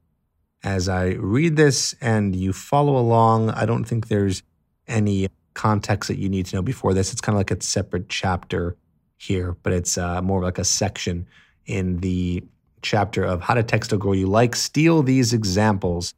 as 0.64 0.88
I 0.88 1.10
read 1.10 1.56
this 1.56 1.94
and 2.00 2.34
you 2.34 2.52
follow 2.52 2.96
along. 2.96 3.50
I 3.50 3.66
don't 3.66 3.84
think 3.84 4.08
there's 4.08 4.42
any 4.88 5.28
context 5.54 6.08
that 6.08 6.18
you 6.18 6.28
need 6.28 6.46
to 6.46 6.56
know 6.56 6.62
before 6.62 6.92
this. 6.92 7.12
It's 7.12 7.20
kind 7.20 7.36
of 7.36 7.38
like 7.38 7.52
a 7.52 7.62
separate 7.62 8.08
chapter 8.08 8.76
here, 9.16 9.56
but 9.62 9.72
it's 9.72 9.96
uh, 9.96 10.20
more 10.22 10.42
like 10.42 10.58
a 10.58 10.64
section 10.64 11.28
in 11.66 11.98
the 11.98 12.42
chapter 12.82 13.24
of 13.24 13.42
how 13.42 13.54
to 13.54 13.62
text 13.62 13.92
a 13.92 13.96
girl 13.96 14.14
you 14.14 14.26
like. 14.26 14.56
Steal 14.56 15.02
these 15.02 15.32
examples. 15.32 16.14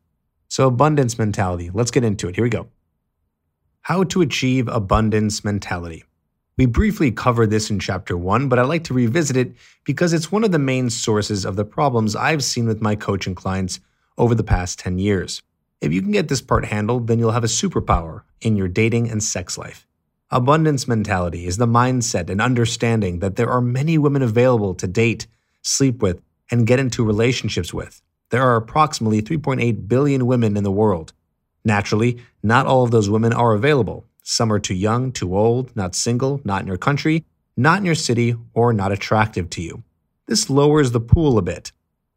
So, 0.49 0.67
abundance 0.67 1.19
mentality. 1.19 1.71
Let's 1.73 1.91
get 1.91 2.05
into 2.05 2.29
it. 2.29 2.37
Here 2.37 2.45
we 2.45 2.51
go. 2.51 2.69
How 3.83 4.05
to 4.05 4.21
achieve 4.21 4.69
abundance 4.69 5.45
mentality. 5.45 6.05
We 6.57 6.67
briefly 6.67 7.11
covered 7.11 7.51
this 7.51 7.71
in 7.71 7.79
chapter 7.79 8.17
one, 8.17 8.49
but 8.49 8.59
I 8.59 8.63
like 8.63 8.85
to 8.85 8.95
revisit 8.95 9.37
it 9.37 9.55
because 9.85 10.13
it's 10.13 10.31
one 10.31 10.45
of 10.45 10.53
the 10.53 10.59
main 10.59 10.91
sources 10.91 11.47
of 11.47 11.57
the 11.57 11.65
problems 11.65 12.15
I've 12.15 12.45
seen 12.45 12.67
with 12.67 12.83
my 12.83 12.97
coaching 12.97 13.35
clients 13.35 13.81
over 14.19 14.35
the 14.35 14.45
past 14.45 14.79
10 14.79 14.99
years. 14.99 15.41
If 15.81 15.93
you 15.95 16.03
can 16.03 16.11
get 16.11 16.29
this 16.29 16.43
part 16.43 16.67
handled, 16.67 17.07
then 17.07 17.19
you'll 17.19 17.33
have 17.33 17.45
a 17.45 17.47
superpower 17.47 18.23
in 18.43 18.57
your 18.57 18.69
dating 18.69 19.11
and 19.11 19.23
sex 19.23 19.57
life. 19.57 19.87
Abundance 20.31 20.87
mentality 20.87 21.47
is 21.47 21.57
the 21.57 21.67
mindset 21.67 22.29
and 22.29 22.41
understanding 22.41 23.21
that 23.21 23.37
there 23.37 23.49
are 23.49 23.63
many 23.63 23.97
women 23.97 24.21
available 24.23 24.75
to 24.75 24.87
date, 24.87 25.27
sleep 25.63 26.03
with, 26.03 26.21
and 26.51 26.67
get 26.67 26.79
into 26.79 27.05
relationships 27.05 27.73
with. 27.73 28.03
There 28.31 28.43
are 28.43 28.57
approximately 28.57 29.23
3.8 29.23 29.89
billion 29.89 30.27
women 30.27 30.57
in 30.57 30.65
the 30.65 30.71
world. 30.71 31.13
Naturally, 31.65 32.23
not 32.43 32.67
all 32.67 32.85
of 32.85 32.91
those 32.91 33.11
women 33.11 33.33
are 33.33 33.53
available, 33.53 34.07
some 34.23 34.53
are 34.53 34.61
too 34.61 34.75
young, 34.75 35.13
too 35.13 35.37
old, 35.37 35.75
not 35.75 35.95
single, 35.95 36.41
not 36.45 36.63
in 36.63 36.69
your 36.69 36.77
country, 36.77 37.25
not 37.57 37.79
in 37.79 37.85
your 37.85 37.95
city, 37.95 38.37
or 38.55 38.73
not 38.73 38.93
attractive 38.93 39.51
to 39.51 39.63
you. 39.63 39.83
This 40.27 40.49
lowers 40.49 40.93
the 40.93 41.01
pool 41.01 41.37
a 41.37 41.43
bit. 41.43 41.73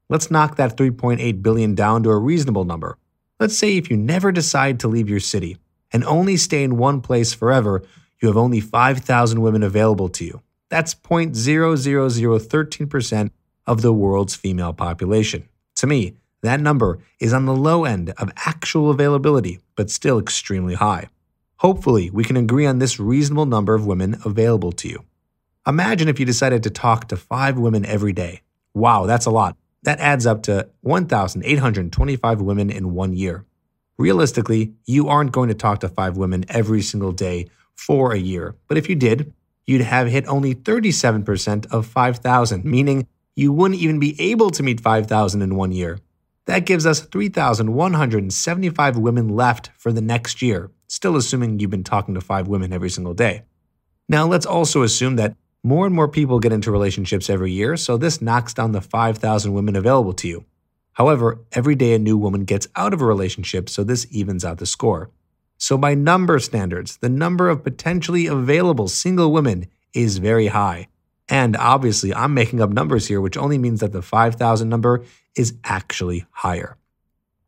Let's 0.10 0.30
knock 0.30 0.58
that 0.58 0.78
3.8 0.78 1.42
billion 1.42 1.74
down 1.74 2.04
to 2.04 2.12
a 2.12 2.20
reasonable 2.20 2.66
number. 2.66 3.00
Let's 3.40 3.58
say 3.58 3.78
if 3.78 3.90
you 3.90 3.98
never 3.98 4.32
decide 4.32 4.80
to 4.82 4.88
leave 4.88 5.10
your 5.10 5.20
city 5.20 5.58
and 5.92 6.06
only 6.06 6.38
stay 6.38 6.64
in 6.64 6.78
one 6.78 7.02
place 7.02 7.34
forever, 7.34 7.82
you 8.22 8.28
have 8.28 8.38
only 8.38 8.60
5,000 8.60 9.42
women 9.42 9.64
available 9.64 10.10
to 10.10 10.24
you. 10.24 10.44
That's 10.70 10.94
0.00013% 10.94 13.32
of 13.66 13.82
the 13.82 13.94
world's 13.94 14.36
female 14.36 14.74
population. 14.74 15.48
To 15.76 15.88
me, 15.88 16.16
that 16.42 16.60
number 16.60 17.00
is 17.20 17.34
on 17.34 17.46
the 17.46 17.56
low 17.56 17.86
end 17.86 18.14
of 18.18 18.32
actual 18.46 18.90
availability, 18.90 19.60
but 19.76 19.90
still 19.90 20.20
extremely 20.20 20.76
high. 20.76 21.08
Hopefully, 21.58 22.10
we 22.10 22.26
can 22.26 22.36
agree 22.36 22.66
on 22.66 22.80
this 22.80 23.00
reasonable 23.00 23.46
number 23.46 23.74
of 23.74 23.86
women 23.86 24.18
available 24.26 24.74
to 24.74 24.90
you. 24.90 25.06
Imagine 25.66 26.10
if 26.10 26.20
you 26.20 26.26
decided 26.26 26.64
to 26.64 26.70
talk 26.70 27.08
to 27.08 27.16
five 27.16 27.58
women 27.58 27.86
every 27.86 28.12
day. 28.12 28.42
Wow, 28.74 29.06
that's 29.06 29.26
a 29.26 29.32
lot. 29.32 29.56
That 29.84 30.00
adds 30.00 30.26
up 30.26 30.44
to 30.44 30.68
1,825 30.82 32.42
women 32.42 32.70
in 32.70 32.94
one 32.94 33.14
year. 33.14 33.46
Realistically, 33.98 34.74
you 34.86 35.08
aren't 35.08 35.32
going 35.32 35.50
to 35.50 35.56
talk 35.56 35.80
to 35.80 35.90
five 35.90 36.18
women 36.18 36.44
every 36.50 36.82
single 36.82 37.14
day 37.14 37.48
for 37.76 38.12
a 38.12 38.18
year, 38.18 38.56
but 38.68 38.78
if 38.78 38.90
you 38.90 38.96
did, 38.96 39.34
you'd 39.66 39.82
have 39.82 40.08
hit 40.08 40.28
only 40.28 40.54
37% 40.54 41.72
of 41.72 41.86
5,000, 41.86 42.66
meaning 42.66 43.08
you 43.36 43.52
wouldn't 43.52 43.82
even 43.82 44.00
be 44.00 44.20
able 44.20 44.50
to 44.52 44.64
meet 44.64 44.82
5,000 44.82 45.42
in 45.42 45.56
one 45.56 45.72
year. 45.72 46.00
That 46.46 46.66
gives 46.66 46.86
us 46.86 47.00
3,175 47.02 48.98
women 48.98 49.30
left 49.30 49.72
for 49.78 49.92
the 49.92 50.02
next 50.02 50.42
year, 50.42 50.72
still 50.88 51.16
assuming 51.16 51.60
you've 51.60 51.72
been 51.72 51.84
talking 51.84 52.14
to 52.16 52.22
five 52.22 52.48
women 52.48 52.74
every 52.74 52.90
single 52.90 53.14
day. 53.14 53.44
Now, 54.10 54.28
let's 54.28 54.46
also 54.46 54.84
assume 54.84 55.16
that 55.16 55.36
more 55.64 55.86
and 55.86 55.96
more 55.96 56.10
people 56.10 56.40
get 56.40 56.52
into 56.52 56.72
relationships 56.72 57.30
every 57.30 57.52
year, 57.52 57.78
so 57.78 57.96
this 57.96 58.22
knocks 58.22 58.54
down 58.54 58.74
the 58.74 58.82
5,000 58.82 59.54
women 59.54 59.78
available 59.78 60.14
to 60.14 60.28
you. 60.28 60.46
However, 60.94 61.40
every 61.54 61.76
day 61.76 61.94
a 61.94 62.00
new 62.00 62.18
woman 62.18 62.44
gets 62.44 62.68
out 62.76 62.94
of 62.94 63.02
a 63.02 63.06
relationship, 63.06 63.70
so 63.70 63.84
this 63.84 64.06
evens 64.12 64.44
out 64.44 64.58
the 64.58 64.66
score. 64.66 65.10
So, 65.58 65.78
by 65.78 65.96
number 65.96 66.38
standards, 66.40 66.98
the 66.98 67.08
number 67.08 67.50
of 67.50 67.64
potentially 67.64 68.28
available 68.28 68.90
single 68.90 69.32
women 69.32 69.68
is 69.94 70.18
very 70.18 70.48
high. 70.48 70.90
And 71.34 71.58
obviously, 71.58 72.14
I'm 72.14 72.36
making 72.36 72.62
up 72.62 72.70
numbers 72.70 73.08
here, 73.08 73.20
which 73.20 73.38
only 73.38 73.58
means 73.58 73.80
that 73.80 73.92
the 73.92 74.04
5,000 74.04 74.70
number 74.70 75.04
is 75.36 75.56
actually 75.64 76.28
higher. 76.30 76.78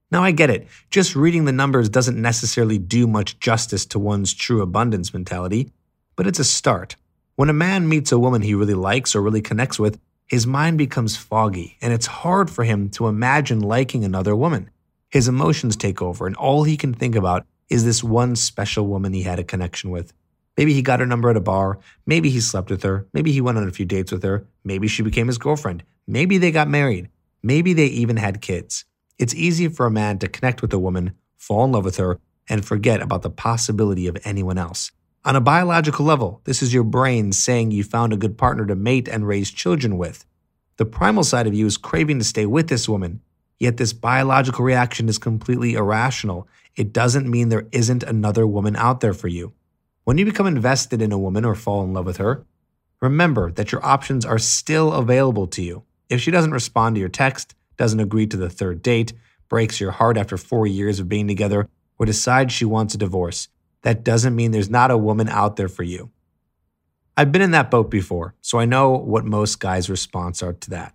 Now, 0.10 0.24
I 0.24 0.32
get 0.32 0.50
it. 0.50 0.68
Just 0.90 1.16
reading 1.16 1.46
the 1.46 1.52
numbers 1.52 1.88
doesn't 1.88 2.20
necessarily 2.20 2.80
do 2.80 3.06
much 3.06 3.38
justice 3.38 3.86
to 3.86 4.00
one's 4.00 4.34
true 4.34 4.64
abundance 4.64 5.14
mentality, 5.14 5.72
but 6.16 6.26
it's 6.26 6.40
a 6.40 6.44
start. 6.44 6.96
When 7.36 7.48
a 7.48 7.54
man 7.54 7.88
meets 7.88 8.12
a 8.12 8.18
woman 8.18 8.42
he 8.42 8.56
really 8.56 8.74
likes 8.74 9.16
or 9.16 9.22
really 9.22 9.44
connects 9.44 9.78
with, 9.78 10.00
his 10.26 10.48
mind 10.48 10.80
becomes 10.80 11.16
foggy, 11.16 11.78
and 11.80 11.94
it's 11.94 12.08
hard 12.08 12.50
for 12.50 12.64
him 12.64 12.90
to 12.90 13.08
imagine 13.08 13.60
liking 13.60 14.04
another 14.04 14.36
woman. 14.36 14.72
His 15.12 15.28
emotions 15.28 15.76
take 15.76 16.02
over, 16.02 16.26
and 16.26 16.36
all 16.36 16.64
he 16.64 16.76
can 16.76 16.96
think 16.96 17.16
about 17.16 17.46
is 17.70 17.86
this 17.86 18.04
one 18.04 18.36
special 18.36 18.88
woman 18.88 19.14
he 19.14 19.22
had 19.22 19.38
a 19.38 19.44
connection 19.44 19.92
with. 19.92 20.12
Maybe 20.58 20.74
he 20.74 20.82
got 20.82 21.00
her 21.02 21.06
number 21.06 21.30
at 21.30 21.38
a 21.38 21.42
bar, 21.42 21.80
maybe 22.06 22.30
he 22.30 22.40
slept 22.40 22.70
with 22.70 22.84
her, 22.84 23.08
maybe 23.14 23.32
he 23.32 23.42
went 23.42 23.58
on 23.58 23.68
a 23.68 23.72
few 23.72 23.86
dates 23.86 24.12
with 24.12 24.24
her, 24.24 24.48
maybe 24.64 24.88
she 24.88 25.04
became 25.04 25.28
his 25.28 25.38
girlfriend, 25.38 25.84
maybe 26.08 26.38
they 26.38 26.52
got 26.52 26.70
married, 26.70 27.10
maybe 27.44 27.74
they 27.74 27.88
even 27.88 28.18
had 28.18 28.42
kids. 28.42 28.86
It's 29.20 29.36
easy 29.36 29.68
for 29.68 29.86
a 29.86 29.92
man 29.92 30.20
to 30.20 30.28
connect 30.28 30.62
with 30.62 30.74
a 30.74 30.80
woman, 30.80 31.14
fall 31.38 31.66
in 31.66 31.72
love 31.74 31.86
with 31.86 31.98
her, 31.98 32.20
and 32.48 32.66
forget 32.66 33.02
about 33.02 33.22
the 33.22 33.30
possibility 33.30 34.08
of 34.08 34.18
anyone 34.24 34.58
else. 34.58 34.92
On 35.26 35.36
a 35.36 35.42
biological 35.42 36.06
level, 36.06 36.42
this 36.44 36.62
is 36.62 36.74
your 36.74 36.84
brain 36.84 37.32
saying 37.32 37.72
you 37.72 37.84
found 37.84 38.14
a 38.14 38.18
good 38.18 38.38
partner 38.38 38.66
to 38.68 38.76
mate 38.76 39.08
and 39.08 39.28
raise 39.28 39.52
children 39.52 39.98
with. 39.98 40.26
The 40.78 40.86
primal 40.86 41.24
side 41.24 41.48
of 41.48 41.54
you 41.54 41.66
is 41.66 41.78
craving 41.78 42.20
to 42.20 42.26
stay 42.26 42.46
with 42.46 42.68
this 42.68 42.88
woman, 42.88 43.22
yet 43.60 43.78
this 43.78 43.94
biological 43.94 44.64
reaction 44.64 45.10
is 45.10 45.18
completely 45.18 45.74
irrational. 45.74 46.48
It 46.76 46.94
doesn't 46.94 47.30
mean 47.30 47.50
there 47.50 47.68
isn't 47.72 48.04
another 48.04 48.46
woman 48.46 48.76
out 48.76 49.00
there 49.00 49.14
for 49.14 49.28
you. 49.28 49.54
When 50.06 50.20
you 50.20 50.26
become 50.26 50.46
invested 50.46 51.02
in 51.02 51.12
a 51.12 51.18
woman 51.18 51.44
or 51.46 51.56
fall 51.56 51.84
in 51.84 51.92
love 51.92 52.06
with 52.06 52.18
her, 52.18 52.46
remember 53.02 53.52
that 53.52 53.72
your 53.72 53.84
options 53.84 54.24
are 54.24 54.38
still 54.38 54.94
available 54.94 55.48
to 55.48 55.64
you. 55.64 55.84
If 56.10 56.22
she 56.22 56.30
doesn't 56.30 56.52
respond 56.52 56.96
to 56.96 57.00
your 57.00 57.10
text, 57.10 57.56
doesn't 57.76 58.00
agree 58.00 58.28
to 58.28 58.38
the 58.38 58.50
third 58.50 58.84
date, 58.84 59.14
breaks 59.50 59.80
your 59.80 59.90
heart 59.90 60.16
after 60.16 60.38
four 60.38 60.68
years 60.68 61.00
of 61.00 61.10
being 61.10 61.28
together, 61.28 61.68
or 61.98 62.06
decides 62.06 62.54
she 62.54 62.66
wants 62.66 62.94
a 62.94 63.00
divorce, 63.00 63.48
that 63.82 64.04
doesn't 64.04 64.36
mean 64.36 64.52
there's 64.52 64.70
not 64.70 64.92
a 64.92 64.98
woman 64.98 65.28
out 65.28 65.56
there 65.56 65.68
for 65.68 65.82
you. 65.82 66.12
I've 67.18 67.32
been 67.32 67.42
in 67.42 67.52
that 67.52 67.72
boat 67.72 67.90
before, 67.90 68.36
so 68.42 68.60
I 68.60 68.66
know 68.66 68.92
what 68.92 69.26
most 69.26 69.60
guys' 69.60 69.90
response 69.90 70.44
are 70.44 70.54
to 70.54 70.70
that. 70.70 70.94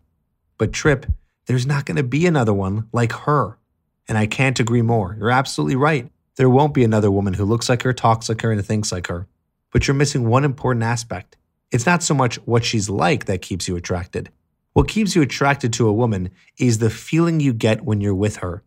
But 0.57 0.73
Trip, 0.73 1.07
there's 1.47 1.67
not 1.67 1.85
going 1.85 1.97
to 1.97 2.05
be 2.05 2.27
another 2.27 2.55
one 2.55 2.89
like 2.93 3.13
her. 3.13 3.59
And 4.07 4.17
I 4.17 4.27
can't 4.27 4.61
agree 4.61 4.83
more. 4.83 5.17
You're 5.19 5.31
absolutely 5.31 5.77
right. 5.77 6.13
There 6.37 6.51
won't 6.51 6.75
be 6.75 6.85
another 6.85 7.11
woman 7.11 7.35
who 7.35 7.45
looks 7.45 7.69
like 7.69 7.83
her, 7.83 7.93
talks 7.93 8.29
like 8.29 8.43
her, 8.43 8.53
and 8.53 8.65
thinks 8.65 8.93
like 8.93 9.09
her. 9.09 9.27
But 9.73 9.87
you're 9.87 9.95
missing 9.95 10.29
one 10.29 10.45
important 10.45 10.85
aspect. 10.85 11.37
It's 11.71 11.87
not 11.87 12.03
so 12.03 12.15
much 12.15 12.37
what 12.47 12.65
she's 12.65 12.91
like 12.91 13.27
that 13.27 13.43
keeps 13.43 13.69
you 13.69 13.77
attracted. 13.77 14.31
What 14.73 14.89
keeps 14.89 15.15
you 15.15 15.23
attracted 15.23 15.73
to 15.75 15.89
a 15.89 15.93
woman 15.93 16.31
is 16.59 16.79
the 16.79 16.91
feeling 16.91 17.41
you 17.41 17.53
get 17.53 17.85
when 17.85 18.01
you're 18.01 18.15
with 18.15 18.37
her. 18.37 18.63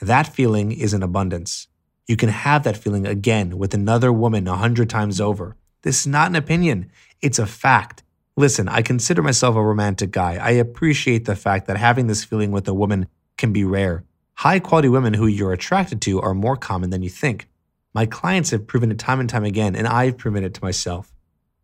That 0.00 0.26
feeling 0.26 0.72
is 0.72 0.94
in 0.94 1.02
abundance. 1.02 1.68
You 2.06 2.16
can 2.16 2.28
have 2.28 2.62
that 2.64 2.76
feeling 2.76 3.06
again 3.06 3.58
with 3.58 3.74
another 3.74 4.12
woman 4.12 4.48
a 4.48 4.56
hundred 4.56 4.88
times 4.90 5.20
over. 5.20 5.56
This 5.82 6.00
is 6.00 6.06
not 6.06 6.28
an 6.28 6.36
opinion, 6.36 6.90
it's 7.20 7.38
a 7.38 7.46
fact. 7.46 8.02
Listen, 8.36 8.68
I 8.68 8.82
consider 8.82 9.22
myself 9.22 9.56
a 9.56 9.62
romantic 9.62 10.10
guy. 10.10 10.36
I 10.36 10.50
appreciate 10.52 11.24
the 11.24 11.36
fact 11.36 11.66
that 11.66 11.76
having 11.76 12.06
this 12.06 12.24
feeling 12.24 12.52
with 12.52 12.66
a 12.68 12.74
woman 12.74 13.06
can 13.36 13.52
be 13.52 13.64
rare. 13.64 14.04
High 14.40 14.58
quality 14.58 14.88
women 14.88 15.12
who 15.12 15.26
you're 15.26 15.52
attracted 15.52 16.00
to 16.00 16.18
are 16.22 16.32
more 16.32 16.56
common 16.56 16.88
than 16.88 17.02
you 17.02 17.10
think. 17.10 17.46
My 17.92 18.06
clients 18.06 18.48
have 18.52 18.66
proven 18.66 18.90
it 18.90 18.98
time 18.98 19.20
and 19.20 19.28
time 19.28 19.44
again, 19.44 19.76
and 19.76 19.86
I've 19.86 20.16
proven 20.16 20.44
it 20.44 20.54
to 20.54 20.64
myself. 20.64 21.12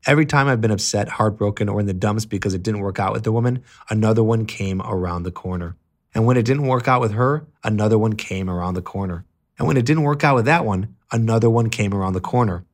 Every 0.07 0.27
time 0.27 0.47
I've 0.47 0.61
been 0.61 0.71
upset, 0.71 1.09
heartbroken, 1.09 1.71
or 1.71 1.81
in 1.81 1.87
the 1.87 1.95
dumps 1.95 2.27
because 2.27 2.53
it 2.53 2.63
didn't 2.63 2.83
work 2.83 2.99
out 2.99 3.15
with 3.15 3.25
the 3.25 3.33
woman, 3.33 3.65
another 3.89 4.23
one 4.23 4.45
came 4.45 4.83
around 4.83 5.23
the 5.23 5.31
corner. 5.31 5.75
And 6.15 6.27
when 6.27 6.37
it 6.37 6.45
didn't 6.45 6.67
work 6.67 6.87
out 6.87 7.01
with 7.01 7.13
her, 7.13 7.47
another 7.65 7.97
one 7.97 8.13
came 8.13 8.51
around 8.51 8.75
the 8.75 8.83
corner. 8.83 9.25
And 9.59 9.67
when 9.67 9.79
it 9.79 9.87
didn't 9.87 10.03
work 10.03 10.23
out 10.23 10.35
with 10.35 10.45
that 10.45 10.67
one, 10.67 10.97
another 11.11 11.49
one 11.49 11.71
came 11.71 11.95
around 11.95 12.13
the 12.13 12.21
corner. 12.21 12.67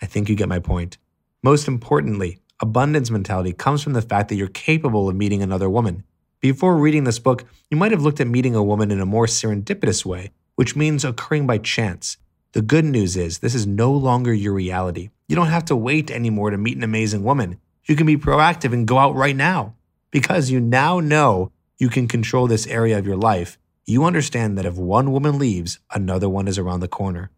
I 0.00 0.06
think 0.06 0.28
you 0.28 0.36
get 0.36 0.48
my 0.48 0.60
point. 0.60 0.98
Most 1.42 1.66
importantly, 1.66 2.38
abundance 2.60 3.10
mentality 3.10 3.54
comes 3.54 3.82
from 3.82 3.94
the 3.94 4.02
fact 4.02 4.28
that 4.28 4.36
you're 4.36 4.46
capable 4.46 5.08
of 5.08 5.16
meeting 5.16 5.42
another 5.42 5.68
woman. 5.68 6.04
Before 6.40 6.76
reading 6.76 7.04
this 7.04 7.18
book, 7.18 7.44
you 7.70 7.76
might 7.76 7.92
have 7.92 8.02
looked 8.02 8.20
at 8.20 8.26
meeting 8.26 8.54
a 8.54 8.62
woman 8.62 8.90
in 8.90 9.00
a 9.00 9.06
more 9.06 9.26
serendipitous 9.26 10.04
way, 10.04 10.30
which 10.56 10.76
means 10.76 11.04
occurring 11.04 11.46
by 11.46 11.58
chance. 11.58 12.16
The 12.52 12.62
good 12.62 12.84
news 12.84 13.16
is 13.16 13.38
this 13.38 13.54
is 13.54 13.66
no 13.66 13.92
longer 13.92 14.32
your 14.32 14.54
reality. 14.54 15.10
You 15.28 15.36
don't 15.36 15.48
have 15.48 15.64
to 15.66 15.76
wait 15.76 16.10
anymore 16.10 16.50
to 16.50 16.58
meet 16.58 16.76
an 16.76 16.82
amazing 16.82 17.24
woman. 17.24 17.58
You 17.84 17.96
can 17.96 18.06
be 18.06 18.16
proactive 18.16 18.72
and 18.72 18.86
go 18.86 18.98
out 18.98 19.14
right 19.14 19.36
now 19.36 19.74
because 20.10 20.50
you 20.50 20.60
now 20.60 21.00
know 21.00 21.52
you 21.78 21.88
can 21.88 22.08
control 22.08 22.46
this 22.46 22.66
area 22.66 22.98
of 22.98 23.06
your 23.06 23.16
life 23.16 23.58
you 23.88 24.04
understand 24.04 24.58
that 24.58 24.66
if 24.66 24.76
one 24.76 25.12
woman 25.12 25.38
leaves, 25.38 25.78
another 25.94 26.28
one 26.28 26.46
is 26.46 26.58
around 26.58 26.80
the 26.80 26.88
corner. 26.88 27.30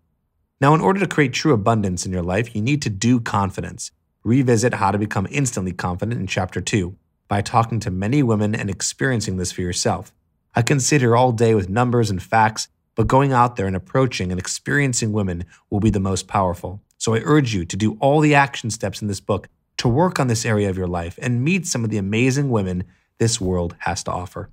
Now, 0.60 0.74
in 0.74 0.80
order 0.80 0.98
to 0.98 1.06
create 1.06 1.32
true 1.32 1.52
abundance 1.52 2.04
in 2.04 2.10
your 2.10 2.24
life, 2.24 2.56
you 2.56 2.60
need 2.60 2.82
to 2.82 2.90
do 2.90 3.20
confidence. 3.20 3.92
Revisit 4.24 4.74
how 4.74 4.90
to 4.90 4.98
become 4.98 5.28
instantly 5.30 5.72
confident 5.72 6.20
in 6.20 6.26
Chapter 6.26 6.60
2 6.60 6.96
by 7.30 7.40
talking 7.40 7.78
to 7.78 7.92
many 7.92 8.24
women 8.24 8.56
and 8.56 8.68
experiencing 8.68 9.36
this 9.36 9.52
for 9.52 9.60
yourself. 9.60 10.12
I 10.56 10.62
can 10.62 10.80
sit 10.80 11.00
here 11.00 11.16
all 11.16 11.30
day 11.30 11.54
with 11.54 11.68
numbers 11.68 12.10
and 12.10 12.20
facts, 12.20 12.66
but 12.96 13.06
going 13.06 13.32
out 13.32 13.54
there 13.54 13.68
and 13.68 13.76
approaching 13.76 14.32
and 14.32 14.38
experiencing 14.38 15.12
women 15.12 15.44
will 15.70 15.78
be 15.78 15.90
the 15.90 16.00
most 16.00 16.26
powerful. 16.26 16.82
So 16.98 17.14
I 17.14 17.20
urge 17.22 17.54
you 17.54 17.64
to 17.64 17.76
do 17.76 17.96
all 18.00 18.18
the 18.18 18.34
action 18.34 18.68
steps 18.68 19.00
in 19.00 19.06
this 19.06 19.20
book 19.20 19.46
to 19.76 19.88
work 19.88 20.18
on 20.18 20.26
this 20.26 20.44
area 20.44 20.68
of 20.68 20.76
your 20.76 20.88
life 20.88 21.20
and 21.22 21.44
meet 21.44 21.68
some 21.68 21.84
of 21.84 21.90
the 21.90 21.98
amazing 21.98 22.50
women 22.50 22.82
this 23.18 23.40
world 23.40 23.76
has 23.78 24.02
to 24.02 24.10
offer. 24.10 24.50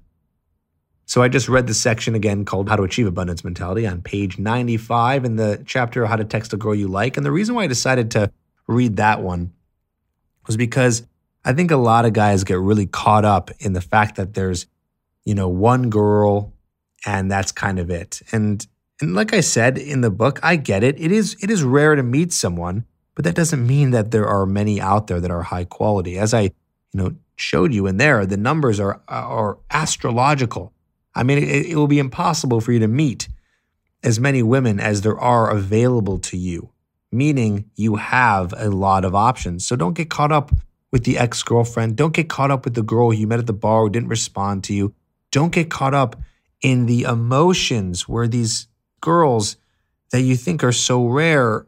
So 1.07 1.24
I 1.24 1.29
just 1.29 1.50
read 1.50 1.65
the 1.65 1.74
section 1.74 2.13
again 2.13 2.46
called 2.46 2.69
How 2.69 2.75
to 2.75 2.84
Achieve 2.84 3.07
Abundance 3.07 3.43
Mentality 3.43 3.88
on 3.88 4.03
page 4.03 4.38
95 4.38 5.25
in 5.25 5.36
the 5.36 5.63
chapter 5.65 6.05
How 6.05 6.15
to 6.15 6.25
Text 6.25 6.53
a 6.53 6.57
Girl 6.57 6.75
You 6.75 6.89
Like. 6.89 7.17
And 7.17 7.25
the 7.25 7.31
reason 7.31 7.55
why 7.55 7.63
I 7.63 7.67
decided 7.67 8.12
to 8.12 8.31
read 8.67 8.98
that 8.98 9.24
one 9.24 9.51
was 10.46 10.57
because 10.57 11.07
I 11.46 11.53
think 11.53 11.72
a 11.72 11.77
lot 11.77 12.06
of 12.06 12.13
guys 12.13 12.44
get 12.44 12.60
really 12.60 12.88
caught 12.88 13.25
up 13.25 13.51
in 13.60 13.74
the 13.74 13.82
fact 13.82 14.15
that 14.17 14.34
there's, 14.34 14.67
you 15.25 15.36
know, 15.36 15.48
one 15.48 15.89
girl 15.89 16.53
and 17.06 17.32
that's 17.32 17.51
kind 17.51 17.79
of 17.79 17.89
it. 17.89 18.22
And 18.32 18.65
and 19.00 19.13
like 19.13 19.34
I 19.34 19.41
said 19.41 19.77
in 19.77 20.01
the 20.01 20.10
book, 20.10 20.39
I 20.41 20.56
get 20.56 20.84
it. 20.84 21.00
It 21.00 21.12
is 21.12 21.38
it 21.41 21.50
is 21.50 21.63
rare 21.63 21.96
to 21.96 22.03
meet 22.03 22.34
someone, 22.34 22.86
but 23.15 23.25
that 23.25 23.36
doesn't 23.36 23.65
mean 23.65 23.91
that 23.91 24.12
there 24.12 24.27
are 24.27 24.46
many 24.46 24.82
out 24.82 25.08
there 25.08 25.20
that 25.20 25.32
are 25.32 25.44
high 25.44 25.65
quality. 25.65 26.17
As 26.17 26.34
I, 26.34 26.41
you 26.41 26.51
know, 26.94 27.15
showed 27.36 27.74
you 27.74 27.88
in 27.88 27.98
there, 27.98 28.25
the 28.25 28.38
numbers 28.38 28.79
are 28.79 29.01
are 29.08 29.60
astrological. 29.70 30.74
I 31.15 31.24
mean, 31.24 31.38
it, 31.38 31.67
it 31.67 31.75
will 31.75 31.88
be 31.88 32.00
impossible 32.00 32.62
for 32.62 32.72
you 32.72 32.79
to 32.79 32.88
meet 32.88 33.27
as 34.03 34.20
many 34.20 34.44
women 34.44 34.79
as 34.79 35.01
there 35.01 35.20
are 35.20 35.50
available 35.50 36.20
to 36.20 36.38
you, 36.38 36.72
meaning 37.12 37.70
you 37.75 37.96
have 37.96 38.53
a 38.58 38.70
lot 38.70 39.06
of 39.06 39.15
options. 39.15 39.65
So 39.65 39.75
don't 39.75 39.94
get 39.94 40.10
caught 40.10 40.32
up 40.32 40.51
with 40.97 41.03
the 41.03 41.19
ex 41.19 41.43
girlfriend. 41.43 41.95
Don't 41.95 42.13
get 42.13 42.27
caught 42.27 42.49
up 42.49 42.65
with 42.65 42.73
the 42.73 42.81
girl 42.81 43.13
you 43.13 43.27
met 43.27 43.37
at 43.37 43.45
the 43.45 43.53
bar 43.53 43.83
who 43.83 43.89
didn't 43.91 44.09
respond 44.09 44.63
to 44.63 44.73
you. 44.73 44.95
Don't 45.31 45.51
get 45.51 45.69
caught 45.69 45.93
up 45.93 46.15
in 46.63 46.87
the 46.87 47.03
emotions 47.03 48.09
where 48.09 48.27
these 48.27 48.67
girls 48.99 49.57
that 50.11 50.21
you 50.21 50.35
think 50.35 50.63
are 50.63 50.71
so 50.71 51.05
rare, 51.05 51.67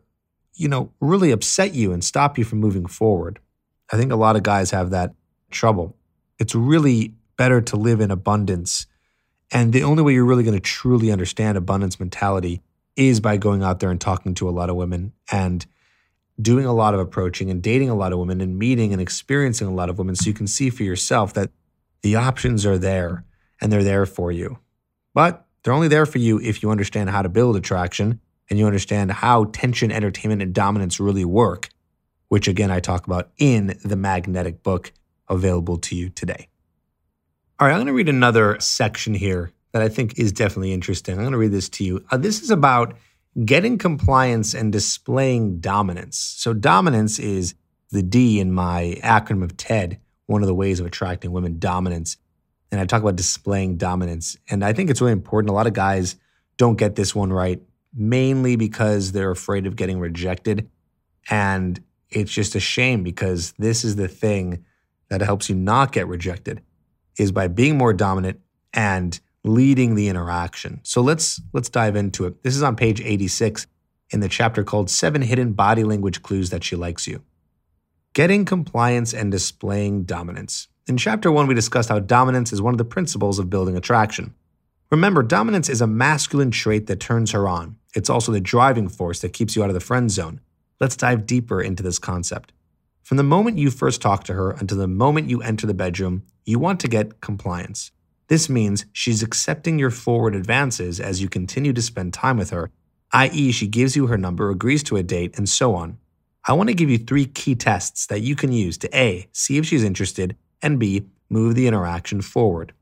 you 0.55 0.67
know, 0.67 0.91
really 0.99 1.29
upset 1.29 1.75
you 1.75 1.93
and 1.93 2.03
stop 2.03 2.39
you 2.39 2.43
from 2.43 2.59
moving 2.59 2.87
forward. 2.87 3.37
I 3.93 3.97
think 3.97 4.11
a 4.11 4.15
lot 4.15 4.35
of 4.35 4.41
guys 4.41 4.71
have 4.71 4.89
that 4.89 5.13
trouble. 5.51 5.95
It's 6.39 6.55
really 6.55 7.13
better 7.37 7.61
to 7.61 7.75
live 7.75 8.01
in 8.01 8.09
abundance 8.09 8.87
and 9.51 9.73
the 9.73 9.83
only 9.83 10.03
way 10.03 10.13
you're 10.13 10.25
really 10.25 10.43
going 10.43 10.55
to 10.55 10.59
truly 10.59 11.11
understand 11.11 11.55
abundance 11.55 11.99
mentality 11.99 12.61
is 12.95 13.19
by 13.19 13.37
going 13.37 13.63
out 13.63 13.79
there 13.79 13.89
and 13.89 13.99
talking 13.99 14.33
to 14.35 14.49
a 14.49 14.51
lot 14.51 14.69
of 14.69 14.75
women 14.75 15.13
and 15.31 15.65
doing 16.41 16.65
a 16.65 16.73
lot 16.73 16.93
of 16.93 16.99
approaching 16.99 17.49
and 17.49 17.61
dating 17.61 17.89
a 17.89 17.95
lot 17.95 18.13
of 18.13 18.19
women 18.19 18.41
and 18.41 18.57
meeting 18.57 18.93
and 18.93 19.01
experiencing 19.01 19.67
a 19.67 19.73
lot 19.73 19.89
of 19.89 19.97
women 19.97 20.15
so 20.15 20.27
you 20.27 20.33
can 20.33 20.47
see 20.47 20.69
for 20.69 20.83
yourself 20.83 21.33
that 21.33 21.51
the 22.01 22.15
options 22.15 22.65
are 22.65 22.77
there 22.77 23.25
and 23.61 23.71
they're 23.71 23.83
there 23.83 24.05
for 24.05 24.31
you. 24.31 24.57
But 25.13 25.45
they're 25.63 25.73
only 25.73 25.89
there 25.89 26.05
for 26.05 26.19
you 26.19 26.39
if 26.39 26.63
you 26.63 26.71
understand 26.71 27.09
how 27.09 27.21
to 27.21 27.29
build 27.29 27.55
attraction 27.55 28.21
and 28.49 28.57
you 28.57 28.65
understand 28.65 29.11
how 29.11 29.45
tension, 29.45 29.91
entertainment, 29.91 30.41
and 30.41 30.53
dominance 30.53 30.99
really 30.99 31.25
work, 31.25 31.69
which 32.29 32.47
again 32.47 32.71
I 32.71 32.79
talk 32.79 33.05
about 33.05 33.29
in 33.37 33.77
the 33.83 33.95
magnetic 33.95 34.63
book 34.63 34.93
available 35.27 35.77
to 35.77 35.95
you 35.95 36.09
today. 36.09 36.47
All 37.59 37.67
right, 37.67 37.73
I'm 37.73 37.79
going 37.79 37.87
to 37.87 37.93
read 37.93 38.09
another 38.09 38.57
section 38.59 39.13
here 39.13 39.51
that 39.73 39.81
I 39.81 39.89
think 39.89 40.17
is 40.17 40.31
definitely 40.31 40.71
interesting. 40.71 41.15
I'm 41.15 41.21
going 41.21 41.33
to 41.33 41.37
read 41.37 41.51
this 41.51 41.69
to 41.69 41.83
you. 41.83 42.03
Uh, 42.09 42.17
this 42.17 42.41
is 42.41 42.49
about 42.49 42.95
getting 43.45 43.77
compliance 43.77 44.53
and 44.53 44.71
displaying 44.71 45.59
dominance. 45.59 46.17
So, 46.17 46.53
dominance 46.53 47.19
is 47.19 47.55
the 47.91 48.03
D 48.03 48.39
in 48.39 48.51
my 48.51 48.99
acronym 49.03 49.43
of 49.43 49.57
TED, 49.57 49.99
one 50.27 50.41
of 50.41 50.47
the 50.47 50.55
ways 50.55 50.79
of 50.79 50.85
attracting 50.85 51.31
women, 51.31 51.59
dominance. 51.59 52.17
And 52.71 52.79
I 52.79 52.85
talk 52.85 53.01
about 53.01 53.15
displaying 53.15 53.77
dominance. 53.77 54.37
And 54.49 54.63
I 54.63 54.73
think 54.73 54.89
it's 54.89 55.01
really 55.01 55.13
important. 55.13 55.49
A 55.49 55.53
lot 55.53 55.67
of 55.67 55.73
guys 55.73 56.15
don't 56.57 56.77
get 56.77 56.95
this 56.95 57.15
one 57.15 57.33
right, 57.33 57.59
mainly 57.93 58.55
because 58.55 59.11
they're 59.11 59.31
afraid 59.31 59.65
of 59.65 59.75
getting 59.75 59.99
rejected. 59.99 60.69
And 61.29 61.83
it's 62.09 62.31
just 62.31 62.55
a 62.55 62.59
shame 62.59 63.03
because 63.03 63.53
this 63.57 63.83
is 63.83 63.95
the 63.95 64.07
thing 64.07 64.65
that 65.09 65.21
helps 65.21 65.49
you 65.49 65.55
not 65.55 65.91
get 65.91 66.07
rejected 66.07 66.61
is 67.17 67.31
by 67.31 67.47
being 67.47 67.77
more 67.77 67.93
dominant 67.93 68.39
and 68.73 69.19
leading 69.43 69.95
the 69.95 70.09
interaction. 70.09 70.79
So 70.83 71.01
let's 71.01 71.41
let's 71.53 71.69
dive 71.69 71.95
into 71.95 72.25
it. 72.25 72.43
This 72.43 72.55
is 72.55 72.63
on 72.63 72.75
page 72.75 73.01
86 73.01 73.67
in 74.11 74.19
the 74.19 74.29
chapter 74.29 74.63
called 74.63 74.89
7 74.89 75.21
hidden 75.21 75.53
body 75.53 75.83
language 75.83 76.21
clues 76.21 76.49
that 76.49 76.63
she 76.63 76.75
likes 76.75 77.07
you. 77.07 77.23
Getting 78.13 78.43
compliance 78.45 79.13
and 79.13 79.31
displaying 79.31 80.03
dominance. 80.03 80.67
In 80.87 80.97
chapter 80.97 81.31
1 81.31 81.47
we 81.47 81.53
discussed 81.53 81.89
how 81.89 81.99
dominance 81.99 82.51
is 82.51 82.61
one 82.61 82.73
of 82.73 82.79
the 82.79 82.85
principles 82.85 83.39
of 83.39 83.49
building 83.49 83.77
attraction. 83.77 84.33
Remember, 84.91 85.21
dominance 85.21 85.69
is 85.69 85.81
a 85.81 85.87
masculine 85.87 86.49
trait 86.49 86.87
that 86.87 86.99
turns 86.99 87.31
her 87.31 87.47
on. 87.47 87.77
It's 87.93 88.09
also 88.09 88.31
the 88.31 88.41
driving 88.41 88.89
force 88.89 89.19
that 89.19 89.33
keeps 89.33 89.55
you 89.55 89.63
out 89.63 89.69
of 89.69 89.75
the 89.75 89.79
friend 89.79 90.09
zone. 90.09 90.41
Let's 90.79 90.97
dive 90.97 91.27
deeper 91.27 91.61
into 91.61 91.83
this 91.83 91.99
concept. 91.99 92.53
From 93.03 93.17
the 93.17 93.23
moment 93.23 93.59
you 93.59 93.69
first 93.69 94.01
talk 94.01 94.23
to 94.25 94.33
her 94.33 94.51
until 94.51 94.79
the 94.79 94.87
moment 94.87 95.29
you 95.29 95.43
enter 95.43 95.67
the 95.67 95.75
bedroom, 95.75 96.23
you 96.43 96.57
want 96.57 96.79
to 96.79 96.87
get 96.87 97.21
compliance. 97.21 97.91
This 98.29 98.47
means 98.47 98.85
she's 98.93 99.23
accepting 99.23 99.79
your 99.79 99.89
forward 99.89 100.35
advances 100.35 100.99
as 100.99 101.19
you 101.19 101.27
continue 101.27 101.73
to 101.73 101.81
spend 101.81 102.13
time 102.13 102.37
with 102.37 102.51
her, 102.51 102.69
i.e., 103.11 103.51
she 103.51 103.67
gives 103.67 103.95
you 103.95 104.05
her 104.05 104.17
number, 104.17 104.51
agrees 104.51 104.83
to 104.83 104.97
a 104.97 105.03
date, 105.03 105.35
and 105.35 105.49
so 105.49 105.73
on. 105.73 105.97
I 106.47 106.53
want 106.53 106.69
to 106.69 106.75
give 106.75 106.91
you 106.91 106.99
three 106.99 107.25
key 107.25 107.55
tests 107.55 108.05
that 108.05 108.21
you 108.21 108.35
can 108.35 108.51
use 108.51 108.77
to 108.77 108.97
A, 108.97 109.27
see 109.31 109.57
if 109.57 109.65
she's 109.65 109.83
interested, 109.83 110.37
and 110.61 110.79
B, 110.79 111.07
move 111.27 111.55
the 111.55 111.65
interaction 111.65 112.21
forward. 112.21 112.73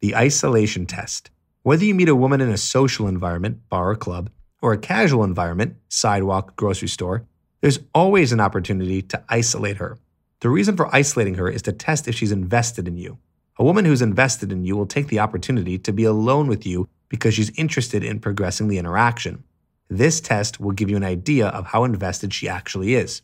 The 0.00 0.14
isolation 0.14 0.86
test. 0.86 1.30
Whether 1.64 1.84
you 1.84 1.94
meet 1.94 2.08
a 2.08 2.14
woman 2.14 2.40
in 2.40 2.48
a 2.48 2.56
social 2.56 3.08
environment, 3.08 3.68
bar 3.68 3.90
or 3.90 3.96
club, 3.96 4.30
or 4.62 4.72
a 4.72 4.78
casual 4.78 5.24
environment, 5.24 5.74
sidewalk, 5.88 6.54
grocery 6.54 6.88
store, 6.88 7.26
there's 7.60 7.80
always 7.92 8.30
an 8.30 8.40
opportunity 8.40 9.02
to 9.02 9.24
isolate 9.28 9.78
her. 9.78 9.98
The 10.38 10.50
reason 10.50 10.76
for 10.76 10.94
isolating 10.94 11.34
her 11.34 11.48
is 11.48 11.62
to 11.62 11.72
test 11.72 12.06
if 12.06 12.14
she's 12.14 12.30
invested 12.30 12.86
in 12.86 12.96
you. 12.96 13.18
A 13.60 13.64
woman 13.64 13.84
who's 13.84 14.02
invested 14.02 14.52
in 14.52 14.64
you 14.64 14.76
will 14.76 14.86
take 14.86 15.08
the 15.08 15.18
opportunity 15.18 15.78
to 15.78 15.92
be 15.92 16.04
alone 16.04 16.46
with 16.46 16.64
you 16.64 16.88
because 17.08 17.34
she's 17.34 17.50
interested 17.58 18.04
in 18.04 18.20
progressing 18.20 18.68
the 18.68 18.78
interaction. 18.78 19.42
This 19.88 20.20
test 20.20 20.60
will 20.60 20.70
give 20.70 20.88
you 20.88 20.96
an 20.96 21.02
idea 21.02 21.48
of 21.48 21.66
how 21.66 21.82
invested 21.82 22.32
she 22.32 22.48
actually 22.48 22.94
is. 22.94 23.22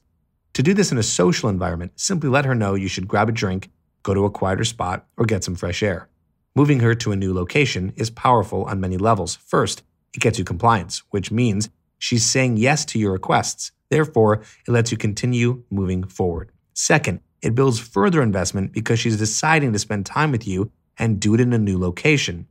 To 0.55 0.63
do 0.63 0.75
this 0.75 0.91
in 0.91 0.99
a 0.99 1.05
social 1.05 1.49
environment, 1.49 1.93
simply 1.95 2.29
let 2.29 2.47
her 2.47 2.55
know 2.55 2.75
you 2.75 2.89
should 2.89 3.07
grab 3.07 3.29
a 3.29 3.33
drink, 3.33 3.71
go 4.03 4.13
to 4.13 4.25
a 4.25 4.31
quieter 4.31 4.65
spot, 4.65 5.07
or 5.17 5.25
get 5.25 5.45
some 5.45 5.55
fresh 5.55 5.85
air. 5.85 6.09
Moving 6.57 6.81
her 6.81 6.97
to 6.97 7.13
a 7.13 7.17
new 7.17 7.33
location 7.33 7.93
is 7.95 8.11
powerful 8.11 8.65
on 8.65 8.81
many 8.81 8.97
levels. 8.97 9.37
First, 9.37 9.85
it 10.15 10.21
gets 10.21 10.39
you 10.39 10.45
compliance, 10.45 11.05
which 11.11 11.31
means 11.31 11.69
she's 11.99 12.25
saying 12.25 12.57
yes 12.57 12.85
to 12.87 12.99
your 12.99 13.13
requests. 13.13 13.71
Therefore, 13.89 14.43
it 14.67 14.71
lets 14.73 14.91
you 14.91 14.99
continue 14.99 15.63
moving 15.71 16.03
forward. 16.03 16.51
Second, 16.73 17.21
it 17.45 17.55
builds 17.55 17.79
further 17.79 18.23
investment 18.23 18.73
because 18.73 18.99
she's 18.99 19.19
deciding 19.19 19.75
to 19.75 19.79
spend 19.79 20.07
time 20.07 20.33
with 20.33 20.49
you 20.49 20.71
and 20.99 21.21
do 21.21 21.35
it 21.35 21.41
in 21.41 21.53
a 21.53 21.59
new 21.59 21.79
location. 21.79 22.47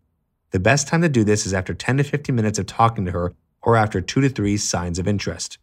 The 0.51 0.59
best 0.59 0.87
time 0.87 1.01
to 1.01 1.09
do 1.09 1.23
this 1.23 1.47
is 1.47 1.53
after 1.53 1.73
10 1.73 1.97
to 1.97 2.03
15 2.03 2.35
minutes 2.35 2.59
of 2.59 2.67
talking 2.67 3.03
to 3.05 3.11
her 3.11 3.33
or 3.63 3.75
after 3.75 4.01
2 4.01 4.21
to 4.21 4.29
3 4.29 4.55
signs 4.55 4.99
of 4.99 5.07
interest. 5.07 5.57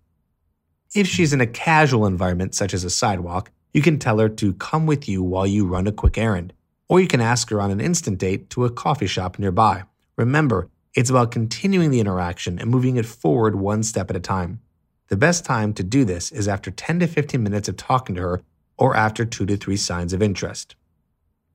If 0.96 1.06
she's 1.06 1.32
in 1.32 1.40
a 1.40 1.46
casual 1.46 2.06
environment 2.06 2.56
such 2.56 2.74
as 2.74 2.82
a 2.82 2.90
sidewalk, 2.90 3.52
you 3.72 3.82
can 3.82 4.00
tell 4.00 4.18
her 4.18 4.28
to 4.28 4.54
come 4.54 4.86
with 4.86 5.08
you 5.08 5.22
while 5.22 5.46
you 5.46 5.64
run 5.64 5.86
a 5.86 5.92
quick 5.92 6.18
errand, 6.18 6.52
or 6.88 6.98
you 6.98 7.06
can 7.06 7.20
ask 7.20 7.50
her 7.50 7.60
on 7.60 7.70
an 7.70 7.80
instant 7.80 8.18
date 8.18 8.50
to 8.50 8.64
a 8.64 8.70
coffee 8.70 9.06
shop 9.06 9.38
nearby. 9.38 9.84
Remember, 10.16 10.68
it's 10.96 11.08
about 11.08 11.30
continuing 11.30 11.92
the 11.92 12.00
interaction 12.00 12.58
and 12.58 12.68
moving 12.68 12.96
it 12.96 13.06
forward 13.06 13.54
one 13.54 13.84
step 13.84 14.10
at 14.10 14.16
a 14.16 14.20
time. 14.20 14.60
The 15.06 15.16
best 15.16 15.44
time 15.44 15.72
to 15.74 15.84
do 15.84 16.04
this 16.04 16.32
is 16.32 16.48
after 16.48 16.72
10 16.72 16.98
to 16.98 17.06
15 17.06 17.40
minutes 17.40 17.68
of 17.68 17.76
talking 17.76 18.16
to 18.16 18.22
her 18.22 18.40
or 18.80 18.96
after 18.96 19.24
2 19.24 19.46
to 19.46 19.56
3 19.56 19.76
signs 19.76 20.12
of 20.12 20.22
interest. 20.22 20.74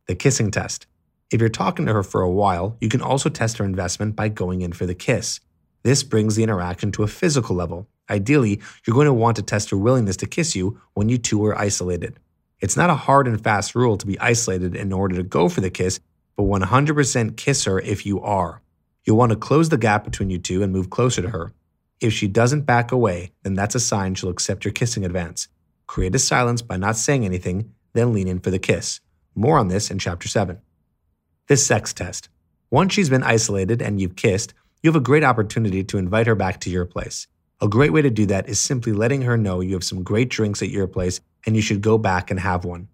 The 0.07 0.15
kissing 0.15 0.51
test. 0.51 0.87
If 1.31 1.41
you're 1.41 1.49
talking 1.49 1.87
to 1.87 1.93
her 1.93 2.03
for 2.03 2.21
a 2.21 2.31
while, 2.31 2.77
you 2.79 2.87
can 2.87 3.01
also 3.01 3.29
test 3.29 3.57
her 3.57 3.65
investment 3.65 4.15
by 4.15 4.29
going 4.29 4.61
in 4.61 4.71
for 4.71 4.85
the 4.85 4.93
kiss. 4.93 5.39
This 5.83 6.03
brings 6.03 6.35
the 6.35 6.43
interaction 6.43 6.91
to 6.93 7.03
a 7.03 7.07
physical 7.07 7.55
level. 7.55 7.87
Ideally, 8.09 8.61
you're 8.85 8.93
going 8.93 9.07
to 9.07 9.13
want 9.13 9.35
to 9.37 9.41
test 9.41 9.71
her 9.71 9.77
willingness 9.77 10.17
to 10.17 10.27
kiss 10.27 10.55
you 10.55 10.79
when 10.93 11.09
you 11.09 11.17
two 11.17 11.43
are 11.45 11.57
isolated. 11.57 12.19
It's 12.59 12.77
not 12.77 12.91
a 12.91 12.95
hard 12.95 13.27
and 13.27 13.43
fast 13.43 13.73
rule 13.73 13.97
to 13.97 14.05
be 14.05 14.19
isolated 14.19 14.75
in 14.75 14.93
order 14.93 15.15
to 15.15 15.23
go 15.23 15.49
for 15.49 15.61
the 15.61 15.71
kiss, 15.71 15.99
but 16.37 16.43
100% 16.43 17.37
kiss 17.37 17.63
her 17.65 17.79
if 17.79 18.05
you 18.05 18.21
are. 18.21 18.61
You'll 19.03 19.17
want 19.17 19.31
to 19.31 19.35
close 19.35 19.69
the 19.69 19.77
gap 19.77 20.03
between 20.03 20.29
you 20.29 20.37
two 20.37 20.61
and 20.61 20.71
move 20.71 20.91
closer 20.91 21.23
to 21.23 21.29
her. 21.29 21.53
If 21.99 22.13
she 22.13 22.27
doesn't 22.27 22.61
back 22.61 22.91
away, 22.91 23.31
then 23.41 23.55
that's 23.55 23.75
a 23.75 23.79
sign 23.79 24.13
she'll 24.13 24.29
accept 24.29 24.63
your 24.63 24.73
kissing 24.73 25.03
advance. 25.03 25.47
Create 25.87 26.15
a 26.15 26.19
silence 26.19 26.61
by 26.61 26.77
not 26.77 26.97
saying 26.97 27.25
anything, 27.25 27.73
then 27.93 28.13
lean 28.13 28.27
in 28.27 28.39
for 28.39 28.51
the 28.51 28.59
kiss. 28.59 28.99
More 29.35 29.57
on 29.57 29.67
this 29.67 29.91
in 29.91 29.99
Chapter 29.99 30.27
7. 30.27 30.59
The 31.47 31.57
sex 31.57 31.93
test. 31.93 32.29
Once 32.71 32.93
she's 32.93 33.09
been 33.09 33.23
isolated 33.23 33.81
and 33.81 34.01
you've 34.01 34.15
kissed, 34.15 34.53
you 34.81 34.89
have 34.89 34.95
a 34.95 35.03
great 35.03 35.23
opportunity 35.23 35.83
to 35.83 35.97
invite 35.97 36.27
her 36.27 36.35
back 36.35 36.59
to 36.61 36.69
your 36.69 36.85
place. 36.85 37.27
A 37.61 37.67
great 37.67 37.93
way 37.93 38.01
to 38.01 38.09
do 38.09 38.25
that 38.25 38.49
is 38.49 38.59
simply 38.59 38.91
letting 38.91 39.21
her 39.21 39.37
know 39.37 39.61
you 39.61 39.73
have 39.73 39.83
some 39.83 40.03
great 40.03 40.29
drinks 40.29 40.61
at 40.61 40.69
your 40.69 40.87
place 40.87 41.21
and 41.45 41.55
you 41.55 41.61
should 41.61 41.81
go 41.81 41.97
back 41.97 42.29
and 42.29 42.39
have 42.39 42.65
one. 42.65 42.87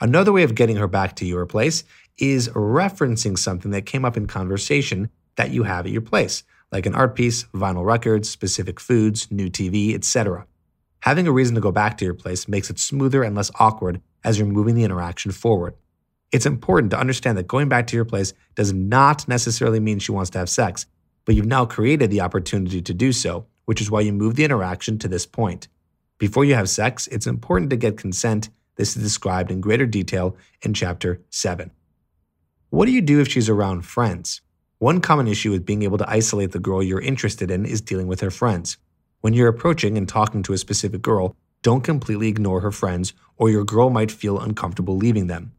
Another 0.00 0.32
way 0.32 0.42
of 0.42 0.54
getting 0.54 0.76
her 0.76 0.88
back 0.88 1.16
to 1.16 1.24
your 1.24 1.46
place 1.46 1.84
is 2.18 2.48
referencing 2.50 3.38
something 3.38 3.70
that 3.70 3.86
came 3.86 4.04
up 4.04 4.16
in 4.16 4.26
conversation 4.26 5.08
that 5.36 5.50
you 5.50 5.62
have 5.62 5.86
at 5.86 5.92
your 5.92 6.02
place, 6.02 6.42
like 6.70 6.86
an 6.86 6.94
art 6.94 7.14
piece, 7.14 7.44
vinyl 7.54 7.84
records, 7.84 8.28
specific 8.28 8.80
foods, 8.80 9.30
new 9.30 9.48
TV, 9.48 9.94
etc. 9.94 10.46
Having 11.02 11.26
a 11.26 11.32
reason 11.32 11.56
to 11.56 11.60
go 11.60 11.72
back 11.72 11.98
to 11.98 12.04
your 12.04 12.14
place 12.14 12.46
makes 12.46 12.70
it 12.70 12.78
smoother 12.78 13.24
and 13.24 13.34
less 13.34 13.50
awkward 13.58 14.00
as 14.22 14.38
you're 14.38 14.46
moving 14.46 14.76
the 14.76 14.84
interaction 14.84 15.32
forward. 15.32 15.74
It's 16.30 16.46
important 16.46 16.92
to 16.92 16.98
understand 16.98 17.36
that 17.36 17.48
going 17.48 17.68
back 17.68 17.88
to 17.88 17.96
your 17.96 18.04
place 18.04 18.34
does 18.54 18.72
not 18.72 19.26
necessarily 19.26 19.80
mean 19.80 19.98
she 19.98 20.12
wants 20.12 20.30
to 20.30 20.38
have 20.38 20.48
sex, 20.48 20.86
but 21.24 21.34
you've 21.34 21.44
now 21.44 21.66
created 21.66 22.12
the 22.12 22.20
opportunity 22.20 22.80
to 22.82 22.94
do 22.94 23.10
so, 23.10 23.46
which 23.64 23.80
is 23.80 23.90
why 23.90 24.00
you 24.00 24.12
move 24.12 24.36
the 24.36 24.44
interaction 24.44 24.96
to 25.00 25.08
this 25.08 25.26
point. 25.26 25.66
Before 26.18 26.44
you 26.44 26.54
have 26.54 26.70
sex, 26.70 27.08
it's 27.08 27.26
important 27.26 27.70
to 27.70 27.76
get 27.76 27.96
consent. 27.96 28.50
This 28.76 28.96
is 28.96 29.02
described 29.02 29.50
in 29.50 29.60
greater 29.60 29.86
detail 29.86 30.36
in 30.62 30.72
Chapter 30.72 31.20
7. 31.30 31.72
What 32.70 32.86
do 32.86 32.92
you 32.92 33.00
do 33.00 33.20
if 33.20 33.26
she's 33.26 33.48
around 33.48 33.84
friends? 33.84 34.40
One 34.78 35.00
common 35.00 35.26
issue 35.26 35.50
with 35.50 35.66
being 35.66 35.82
able 35.82 35.98
to 35.98 36.08
isolate 36.08 36.52
the 36.52 36.60
girl 36.60 36.80
you're 36.80 37.00
interested 37.00 37.50
in 37.50 37.66
is 37.66 37.80
dealing 37.80 38.06
with 38.06 38.20
her 38.20 38.30
friends. 38.30 38.76
When 39.22 39.34
you're 39.34 39.46
approaching 39.46 39.96
and 39.96 40.08
talking 40.08 40.42
to 40.42 40.52
a 40.52 40.58
specific 40.58 41.00
girl, 41.00 41.36
don't 41.62 41.84
completely 41.84 42.26
ignore 42.26 42.60
her 42.60 42.72
friends, 42.72 43.12
or 43.36 43.50
your 43.50 43.62
girl 43.62 43.88
might 43.88 44.10
feel 44.10 44.40
uncomfortable 44.40 44.96
leaving 44.96 45.28
them. 45.28 45.52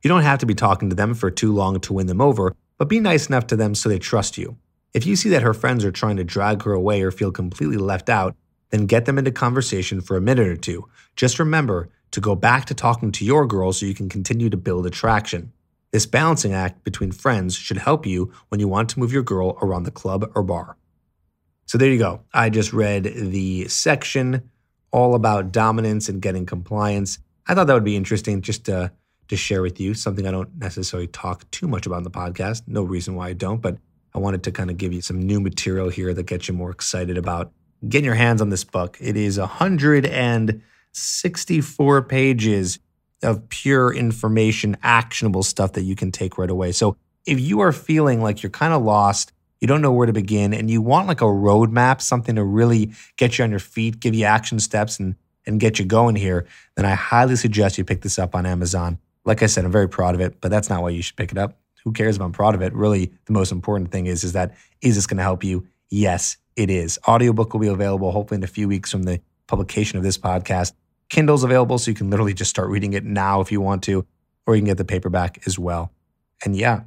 You 0.00 0.06
don't 0.06 0.22
have 0.22 0.38
to 0.38 0.46
be 0.46 0.54
talking 0.54 0.88
to 0.88 0.94
them 0.94 1.14
for 1.14 1.28
too 1.28 1.52
long 1.52 1.80
to 1.80 1.92
win 1.92 2.06
them 2.06 2.20
over, 2.20 2.54
but 2.78 2.88
be 2.88 3.00
nice 3.00 3.26
enough 3.26 3.48
to 3.48 3.56
them 3.56 3.74
so 3.74 3.88
they 3.88 3.98
trust 3.98 4.38
you. 4.38 4.58
If 4.94 5.06
you 5.06 5.16
see 5.16 5.28
that 5.30 5.42
her 5.42 5.54
friends 5.54 5.84
are 5.84 5.90
trying 5.90 6.18
to 6.18 6.24
drag 6.24 6.62
her 6.62 6.72
away 6.72 7.02
or 7.02 7.10
feel 7.10 7.32
completely 7.32 7.78
left 7.78 8.08
out, 8.08 8.36
then 8.70 8.86
get 8.86 9.06
them 9.06 9.18
into 9.18 9.32
conversation 9.32 10.00
for 10.00 10.16
a 10.16 10.20
minute 10.20 10.46
or 10.46 10.56
two. 10.56 10.88
Just 11.16 11.40
remember 11.40 11.88
to 12.12 12.20
go 12.20 12.36
back 12.36 12.66
to 12.66 12.74
talking 12.74 13.10
to 13.10 13.24
your 13.24 13.44
girl 13.44 13.72
so 13.72 13.86
you 13.86 13.94
can 13.94 14.08
continue 14.08 14.50
to 14.50 14.56
build 14.56 14.86
attraction. 14.86 15.52
This 15.90 16.06
balancing 16.06 16.54
act 16.54 16.84
between 16.84 17.10
friends 17.10 17.56
should 17.56 17.78
help 17.78 18.06
you 18.06 18.32
when 18.50 18.60
you 18.60 18.68
want 18.68 18.88
to 18.90 19.00
move 19.00 19.12
your 19.12 19.24
girl 19.24 19.58
around 19.60 19.82
the 19.82 19.90
club 19.90 20.30
or 20.36 20.44
bar. 20.44 20.76
So 21.68 21.78
there 21.78 21.90
you 21.90 21.98
go. 21.98 22.22
I 22.32 22.48
just 22.48 22.72
read 22.72 23.04
the 23.04 23.68
section 23.68 24.50
all 24.90 25.14
about 25.14 25.52
dominance 25.52 26.08
and 26.08 26.22
getting 26.22 26.46
compliance. 26.46 27.18
I 27.46 27.54
thought 27.54 27.66
that 27.66 27.74
would 27.74 27.84
be 27.84 27.94
interesting 27.94 28.40
just 28.40 28.64
to, 28.64 28.90
to 29.28 29.36
share 29.36 29.60
with 29.60 29.78
you, 29.78 29.92
something 29.92 30.26
I 30.26 30.30
don't 30.30 30.48
necessarily 30.56 31.08
talk 31.08 31.44
too 31.50 31.68
much 31.68 31.84
about 31.84 31.98
in 31.98 32.04
the 32.04 32.10
podcast. 32.10 32.62
No 32.66 32.82
reason 32.82 33.16
why 33.16 33.28
I 33.28 33.34
don't, 33.34 33.60
but 33.60 33.76
I 34.14 34.18
wanted 34.18 34.44
to 34.44 34.50
kind 34.50 34.70
of 34.70 34.78
give 34.78 34.94
you 34.94 35.02
some 35.02 35.20
new 35.20 35.40
material 35.40 35.90
here 35.90 36.14
that 36.14 36.22
gets 36.22 36.48
you 36.48 36.54
more 36.54 36.70
excited 36.70 37.18
about 37.18 37.52
getting 37.86 38.06
your 38.06 38.14
hands 38.14 38.40
on 38.40 38.48
this 38.48 38.64
book. 38.64 38.96
It 38.98 39.18
is 39.18 39.38
164 39.38 42.02
pages 42.02 42.78
of 43.22 43.46
pure 43.50 43.92
information, 43.92 44.78
actionable 44.82 45.42
stuff 45.42 45.74
that 45.74 45.82
you 45.82 45.94
can 45.94 46.12
take 46.12 46.38
right 46.38 46.48
away. 46.48 46.72
So 46.72 46.96
if 47.26 47.38
you 47.38 47.60
are 47.60 47.72
feeling 47.72 48.22
like 48.22 48.42
you're 48.42 48.48
kind 48.48 48.72
of 48.72 48.82
lost, 48.82 49.34
you 49.60 49.68
don't 49.68 49.82
know 49.82 49.92
where 49.92 50.06
to 50.06 50.12
begin, 50.12 50.54
and 50.54 50.70
you 50.70 50.80
want 50.80 51.08
like 51.08 51.20
a 51.20 51.24
roadmap, 51.24 52.00
something 52.00 52.36
to 52.36 52.44
really 52.44 52.92
get 53.16 53.38
you 53.38 53.44
on 53.44 53.50
your 53.50 53.58
feet, 53.58 54.00
give 54.00 54.14
you 54.14 54.24
action 54.24 54.60
steps, 54.60 54.98
and 54.98 55.16
and 55.48 55.58
get 55.58 55.78
you 55.78 55.84
going 55.84 56.14
here, 56.14 56.46
then 56.76 56.84
I 56.84 56.94
highly 56.94 57.34
suggest 57.34 57.78
you 57.78 57.84
pick 57.84 58.02
this 58.02 58.18
up 58.18 58.34
on 58.34 58.46
Amazon. 58.46 58.98
Like 59.24 59.42
I 59.42 59.46
said, 59.46 59.64
I'm 59.64 59.72
very 59.72 59.88
proud 59.88 60.14
of 60.14 60.20
it, 60.20 60.40
but 60.40 60.50
that's 60.50 60.68
not 60.68 60.82
why 60.82 60.90
you 60.90 61.02
should 61.02 61.16
pick 61.16 61.32
it 61.32 61.38
up. 61.38 61.58
who 61.84 61.92
cares 61.92 62.16
if 62.16 62.22
I'm 62.22 62.32
proud 62.32 62.54
of 62.54 62.60
it? 62.60 62.74
Really, 62.74 63.12
the 63.24 63.32
most 63.32 63.50
important 63.50 63.90
thing 63.90 64.06
is, 64.06 64.24
is 64.24 64.34
that 64.34 64.54
is 64.82 64.94
this 64.94 65.06
going 65.06 65.16
to 65.16 65.22
help 65.22 65.42
you? 65.42 65.66
Yes, 65.88 66.36
it 66.54 66.70
is. 66.70 66.98
Audiobook 67.08 67.52
will 67.52 67.60
be 67.60 67.68
available 67.68 68.12
hopefully 68.12 68.36
in 68.36 68.44
a 68.44 68.48
few 68.48 68.68
weeks 68.68 68.92
from 68.92 69.04
the 69.04 69.20
publication 69.46 69.96
of 69.96 70.04
this 70.04 70.18
podcast. 70.18 70.72
Kindle's 71.08 71.44
available, 71.44 71.78
so 71.78 71.90
you 71.90 71.94
can 71.94 72.10
literally 72.10 72.34
just 72.34 72.50
start 72.50 72.68
reading 72.68 72.92
it 72.92 73.04
now 73.04 73.40
if 73.40 73.50
you 73.50 73.62
want 73.62 73.82
to, 73.84 74.04
or 74.46 74.54
you 74.54 74.60
can 74.60 74.66
get 74.66 74.76
the 74.76 74.84
paperback 74.84 75.40
as 75.46 75.58
well. 75.58 75.90
And 76.44 76.54
yeah, 76.54 76.82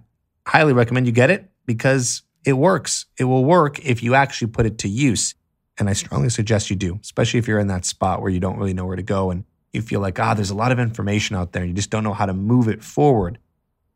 highly 0.46 0.74
recommend 0.74 1.08
you 1.08 1.12
get 1.12 1.32
it 1.32 1.50
because 1.66 2.22
it 2.46 2.54
works. 2.54 3.06
It 3.18 3.26
will 3.26 3.46
work 3.46 3.80
if 3.86 4.02
you 4.04 4.16
actually 4.16 4.48
put 4.52 4.66
it 4.66 4.78
to 4.80 4.90
use. 4.90 5.36
And 5.78 5.90
I 5.90 5.94
strongly 5.94 6.30
suggest 6.30 6.70
you 6.70 6.76
do, 6.76 7.00
especially 7.02 7.40
if 7.40 7.48
you're 7.48 7.60
in 7.60 7.68
that 7.68 7.86
spot 7.86 8.22
where 8.22 8.30
you 8.30 8.40
don't 8.40 8.58
really 8.58 8.74
know 8.74 8.86
where 8.86 8.96
to 8.96 9.04
go 9.04 9.32
and 9.32 9.46
you 9.74 9.82
feel 9.82 10.00
like, 10.00 10.20
ah, 10.20 10.34
there's 10.34 10.50
a 10.50 10.56
lot 10.56 10.72
of 10.72 10.80
information 10.80 11.36
out 11.36 11.54
there 11.54 11.62
and 11.62 11.70
you 11.70 11.76
just 11.76 11.90
don't 11.90 12.04
know 12.04 12.14
how 12.14 12.26
to 12.26 12.34
move 12.34 12.68
it 12.68 12.84
forward. 12.84 13.40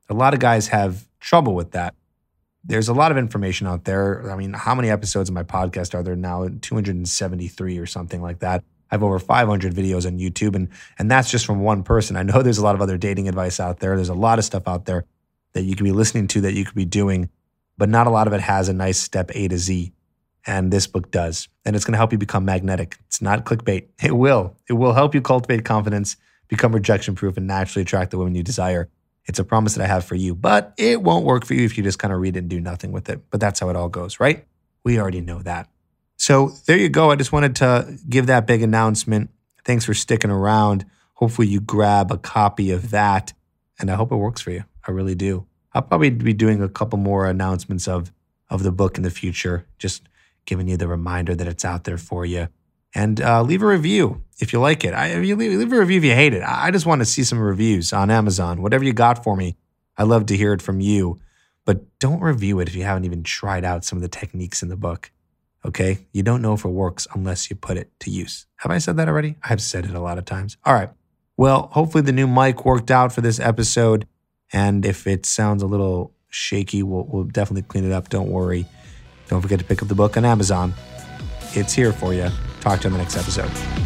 A 0.10 0.14
lot 0.14 0.34
of 0.34 0.40
guys 0.40 0.68
have 0.70 1.08
trouble 1.20 1.54
with 1.54 1.72
that. 1.72 1.96
There's 2.64 2.88
a 2.88 2.94
lot 2.94 3.12
of 3.12 3.18
information 3.18 3.68
out 3.68 3.84
there. 3.84 4.32
I 4.32 4.36
mean, 4.36 4.54
how 4.54 4.74
many 4.74 4.90
episodes 4.90 5.30
of 5.30 5.36
my 5.36 5.44
podcast 5.44 5.94
are 5.94 6.02
there 6.02 6.16
now? 6.16 6.48
273 6.62 7.78
or 7.78 7.86
something 7.86 8.22
like 8.22 8.40
that. 8.40 8.64
I 8.90 8.96
have 8.96 9.04
over 9.04 9.20
500 9.20 9.74
videos 9.74 10.06
on 10.06 10.18
YouTube, 10.20 10.56
and 10.56 10.70
and 10.98 11.10
that's 11.10 11.30
just 11.30 11.46
from 11.46 11.60
one 11.62 11.84
person. 11.84 12.16
I 12.16 12.24
know 12.24 12.42
there's 12.44 12.58
a 12.58 12.64
lot 12.64 12.76
of 12.76 12.82
other 12.82 12.98
dating 12.98 13.28
advice 13.28 13.60
out 13.60 13.80
there. 13.80 13.96
There's 13.96 14.10
a 14.10 14.14
lot 14.14 14.40
of 14.40 14.46
stuff 14.46 14.68
out 14.68 14.86
there 14.86 15.06
that 15.54 15.64
you 15.64 15.76
could 15.76 15.84
be 15.84 15.92
listening 15.92 16.28
to 16.28 16.42
that 16.42 16.54
you 16.54 16.66
could 16.66 16.76
be 16.76 16.86
doing, 16.86 17.30
but 17.78 17.90
not 17.90 18.08
a 18.08 18.10
lot 18.10 18.28
of 18.28 18.34
it 18.34 18.42
has 18.42 18.70
a 18.70 18.74
nice 18.74 19.00
step 19.00 19.32
A 19.34 19.48
to 19.48 19.58
Z. 19.58 19.92
And 20.48 20.72
this 20.72 20.86
book 20.86 21.10
does. 21.10 21.48
And 21.66 21.76
it's 21.76 21.86
going 21.86 21.94
to 21.94 21.98
help 21.98 22.12
you 22.12 22.20
become 22.20 22.46
magnetic. 22.46 22.98
It's 23.08 23.22
not 23.22 23.46
clickbait. 23.46 23.88
It 24.04 24.16
will. 24.16 24.56
It 24.70 24.74
will 24.74 24.94
help 24.94 25.16
you 25.16 25.22
cultivate 25.22 25.66
confidence, 25.66 26.18
become 26.48 26.74
rejection 26.74 27.16
proof, 27.16 27.36
and 27.38 27.48
naturally 27.48 27.82
attract 27.82 28.12
the 28.12 28.18
women 28.18 28.36
you 28.36 28.44
desire. 28.44 28.90
It's 29.26 29.40
a 29.40 29.44
promise 29.44 29.74
that 29.74 29.84
I 29.84 29.88
have 29.88 30.06
for 30.06 30.14
you, 30.14 30.36
but 30.36 30.74
it 30.78 31.02
won't 31.02 31.26
work 31.26 31.46
for 31.46 31.56
you 31.56 31.66
if 31.66 31.78
you 31.78 31.84
just 31.84 31.98
kind 31.98 32.14
of 32.14 32.20
read 32.20 32.36
it 32.36 32.40
and 32.42 32.50
do 32.50 32.60
nothing 32.60 32.92
with 32.92 33.10
it. 33.10 33.22
But 33.32 33.40
that's 33.40 33.60
how 33.60 33.70
it 33.70 33.76
all 33.76 33.90
goes, 33.90 34.20
right? 34.20 34.46
We 34.84 35.00
already 35.00 35.22
know 35.22 35.40
that. 35.40 35.68
So 36.18 36.54
there 36.68 36.78
you 36.78 36.90
go. 36.90 37.10
I 37.10 37.16
just 37.16 37.32
wanted 37.32 37.56
to 37.58 37.98
give 38.08 38.28
that 38.28 38.46
big 38.46 38.62
announcement. 38.62 39.32
Thanks 39.64 39.84
for 39.84 39.96
sticking 39.96 40.30
around. 40.30 40.86
Hopefully, 41.14 41.48
you 41.48 41.60
grab 41.60 42.12
a 42.12 42.18
copy 42.18 42.72
of 42.72 42.92
that, 42.92 43.34
and 43.80 43.90
I 43.90 43.96
hope 43.96 44.12
it 44.12 44.18
works 44.18 44.42
for 44.42 44.52
you. 44.52 44.64
I 44.88 44.92
really 44.92 45.16
do. 45.16 45.48
I'll 45.76 45.82
probably 45.82 46.10
be 46.10 46.34
doing 46.34 46.64
a 46.64 46.70
couple 46.70 46.98
more 46.98 47.28
announcements 47.28 47.88
of 47.88 48.12
of 48.50 48.64
the 48.64 48.72
book 48.72 48.98
in 48.98 49.04
the 49.04 49.10
future, 49.10 49.68
just 49.78 50.08
giving 50.46 50.68
you 50.68 50.78
the 50.78 50.88
reminder 50.88 51.36
that 51.36 51.48
it's 51.48 51.66
out 51.66 51.84
there 51.84 51.98
for 51.98 52.26
you. 52.26 52.48
And 52.94 53.20
uh, 53.20 53.42
leave 53.42 53.62
a 53.62 53.68
review 53.68 54.24
if 54.40 54.54
you 54.54 54.60
like 54.60 54.86
it. 54.86 54.94
I, 54.94 55.16
leave, 55.16 55.38
leave 55.38 55.74
a 55.74 55.80
review 55.80 55.98
if 55.98 56.04
you 56.04 56.14
hate 56.14 56.34
it. 56.34 56.44
I 56.46 56.72
just 56.72 56.86
want 56.86 57.02
to 57.02 57.06
see 57.06 57.24
some 57.24 57.40
reviews 57.40 57.92
on 57.92 58.10
Amazon. 58.10 58.62
Whatever 58.62 58.86
you 58.86 58.94
got 58.94 59.24
for 59.24 59.36
me, 59.36 59.58
I 59.98 60.04
love 60.04 60.28
to 60.28 60.38
hear 60.38 60.54
it 60.54 60.62
from 60.62 60.80
you. 60.80 61.20
But 61.66 62.00
don't 62.00 62.22
review 62.22 62.60
it 62.60 62.70
if 62.70 62.76
you 62.76 62.84
haven't 62.84 63.06
even 63.06 63.24
tried 63.24 63.66
out 63.66 63.84
some 63.84 63.98
of 63.98 64.04
the 64.04 64.08
techniques 64.08 64.62
in 64.62 64.70
the 64.70 64.78
book. 64.78 65.12
Okay? 65.66 66.06
You 66.14 66.24
don't 66.24 66.42
know 66.42 66.54
if 66.54 66.64
it 66.64 66.70
works 66.70 67.08
unless 67.14 67.50
you 67.50 67.56
put 67.56 67.76
it 67.76 67.92
to 68.02 68.12
use. 68.12 68.46
Have 68.58 68.72
I 68.72 68.78
said 68.78 68.96
that 68.98 69.10
already? 69.10 69.36
I've 69.44 69.62
said 69.62 69.86
it 69.86 69.96
a 69.96 70.00
lot 70.00 70.20
of 70.20 70.26
times. 70.26 70.56
All 70.64 70.74
right. 70.74 70.92
Well, 71.36 71.70
hopefully 71.74 72.04
the 72.04 72.14
new 72.14 72.28
mic 72.28 72.64
worked 72.64 72.92
out 72.92 73.12
for 73.12 73.22
this 73.22 73.40
episode. 73.40 74.08
And 74.54 74.86
if 74.86 75.08
it 75.08 75.26
sounds 75.26 75.64
a 75.64 75.68
little 75.68 76.14
shaky, 76.30 76.84
we'll, 76.84 77.04
we'll 77.04 77.24
definitely 77.24 77.64
clean 77.64 77.86
it 77.86 77.92
up. 77.92 78.10
Don't 78.10 78.30
worry. 78.30 78.66
Don't 79.28 79.42
forget 79.42 79.60
to 79.60 79.66
pick 79.66 79.82
up 79.82 79.88
the 79.88 79.96
book 79.96 80.18
on 80.18 80.26
Amazon. 80.26 80.74
It's 81.54 81.74
here 81.74 81.94
for 81.94 82.14
you. 82.14 82.30
Talk 82.62 82.82
to 82.82 82.88
you 82.88 82.94
in 82.94 82.94
the 82.94 83.00
next 83.00 83.18
episode. 83.18 83.85